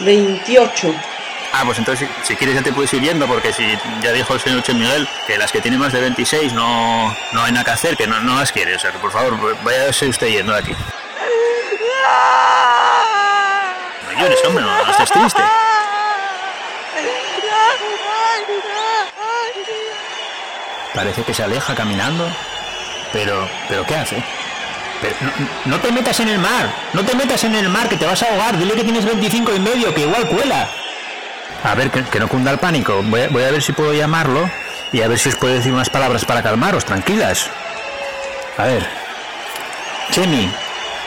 28. 0.00 0.94
Ah, 1.52 1.62
pues 1.64 1.78
entonces 1.78 2.08
si, 2.22 2.37
quieres 2.37 2.56
ya 2.56 2.62
te 2.62 2.72
puedes 2.72 2.92
ir 2.92 3.02
yendo 3.02 3.26
porque 3.26 3.52
si 3.52 3.66
ya 4.02 4.12
dijo 4.12 4.34
el 4.34 4.40
señor 4.40 4.62
Che 4.62 4.74
Miguel 4.74 5.08
que 5.26 5.38
las 5.38 5.50
que 5.50 5.61
tienen 5.61 5.80
más 5.80 5.92
de 5.92 6.00
26 6.00 6.52
no, 6.52 7.14
no 7.32 7.42
hay 7.42 7.52
nada 7.52 7.64
que 7.64 7.70
hacer, 7.70 7.96
que 7.96 8.06
no, 8.06 8.20
no 8.20 8.37
las 8.37 8.52
quiere. 8.52 8.76
O 8.76 8.78
sea, 8.78 8.92
que 8.92 8.98
por 8.98 9.11
favor, 9.11 9.37
váyase 9.62 10.08
usted 10.08 10.28
yendo 10.28 10.52
de 10.52 10.58
aquí. 10.58 10.72
No 14.04 14.20
llores, 14.20 14.38
hombre, 14.46 14.64
no, 14.64 14.84
no 14.84 14.90
estés 14.90 15.11
triste. 15.11 15.42
Parece 20.94 21.22
que 21.22 21.32
se 21.32 21.42
aleja 21.42 21.74
caminando. 21.74 22.28
Pero, 23.12 23.48
¿pero 23.68 23.87
qué 23.87 23.96
hace? 23.96 24.22
No 25.64 25.78
te 25.80 25.92
metas 25.92 26.18
en 26.20 26.28
el 26.28 26.38
mar, 26.38 26.68
no 26.92 27.04
te 27.04 27.14
metas 27.14 27.44
en 27.44 27.54
el 27.54 27.68
mar, 27.68 27.88
que 27.88 27.96
te 27.96 28.04
vas 28.04 28.22
a 28.22 28.26
ahogar. 28.26 28.58
Dile 28.58 28.74
que 28.74 28.84
tienes 28.84 29.04
25 29.04 29.54
y 29.54 29.61
medio, 29.61 29.94
que 29.94 30.02
igual 30.02 30.26
cuela. 30.26 30.68
A 31.64 31.74
ver, 31.74 31.90
que, 31.90 32.20
no 32.20 32.28
cunda 32.28 32.50
el 32.50 32.58
pánico. 32.58 33.02
Voy 33.04 33.22
a, 33.22 33.28
voy 33.28 33.42
a 33.44 33.50
ver 33.50 33.62
si 33.62 33.72
puedo 33.72 33.92
llamarlo 33.92 34.48
y 34.92 35.02
a 35.02 35.08
ver 35.08 35.18
si 35.18 35.28
os 35.28 35.36
puede 35.36 35.54
decir 35.54 35.72
unas 35.72 35.90
palabras 35.90 36.24
para 36.24 36.42
calmaros, 36.42 36.84
tranquilas. 36.84 37.48
A 38.56 38.64
ver. 38.64 38.86
Chemi, 40.12 40.50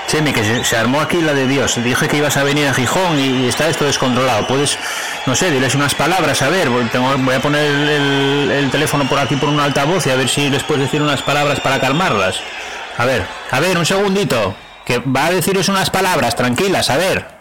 Chemi, 0.08 0.34
que 0.34 0.64
se, 0.64 0.78
armó 0.78 1.02
aquí 1.02 1.22
la 1.22 1.34
de 1.34 1.48
Dios. 1.48 1.82
Dije 1.84 2.08
que 2.08 2.18
ibas 2.18 2.38
a 2.38 2.44
venir 2.44 2.68
a 2.68 2.74
Gijón 2.74 3.18
y, 3.20 3.48
está 3.48 3.68
esto 3.70 3.86
descontrolado. 3.86 4.46
Puedes, 4.46 4.78
no 5.26 5.36
sé, 5.36 5.50
diles 5.52 5.74
unas 5.74 5.96
palabras. 5.96 6.42
A 6.42 6.50
ver, 6.50 6.70
voy, 6.70 6.84
a 7.34 7.40
poner 7.40 7.66
el, 7.66 7.90
el- 7.90 8.52
el 8.52 8.72
teléfono 8.72 9.08
por 9.08 9.20
aquí 9.20 9.36
por 9.38 9.50
un 9.50 9.60
altavoz 9.60 10.06
y 10.08 10.12
a 10.12 10.16
ver 10.16 10.28
si 10.30 10.50
les 10.50 10.64
puedes 10.64 10.84
decir 10.84 11.02
unas 11.02 11.22
palabras 11.22 11.60
para 11.62 11.80
calmarlas. 11.80 12.40
A 12.98 13.06
ver, 13.06 13.26
a 13.52 13.60
ver, 13.60 13.78
un 13.78 13.86
segundito. 13.86 14.54
Que 14.86 15.00
va 15.00 15.28
a 15.28 15.32
deciros 15.32 15.70
unas 15.70 15.90
palabras, 15.90 16.36
tranquilas, 16.36 16.90
a 16.90 16.98
ver. 16.98 17.41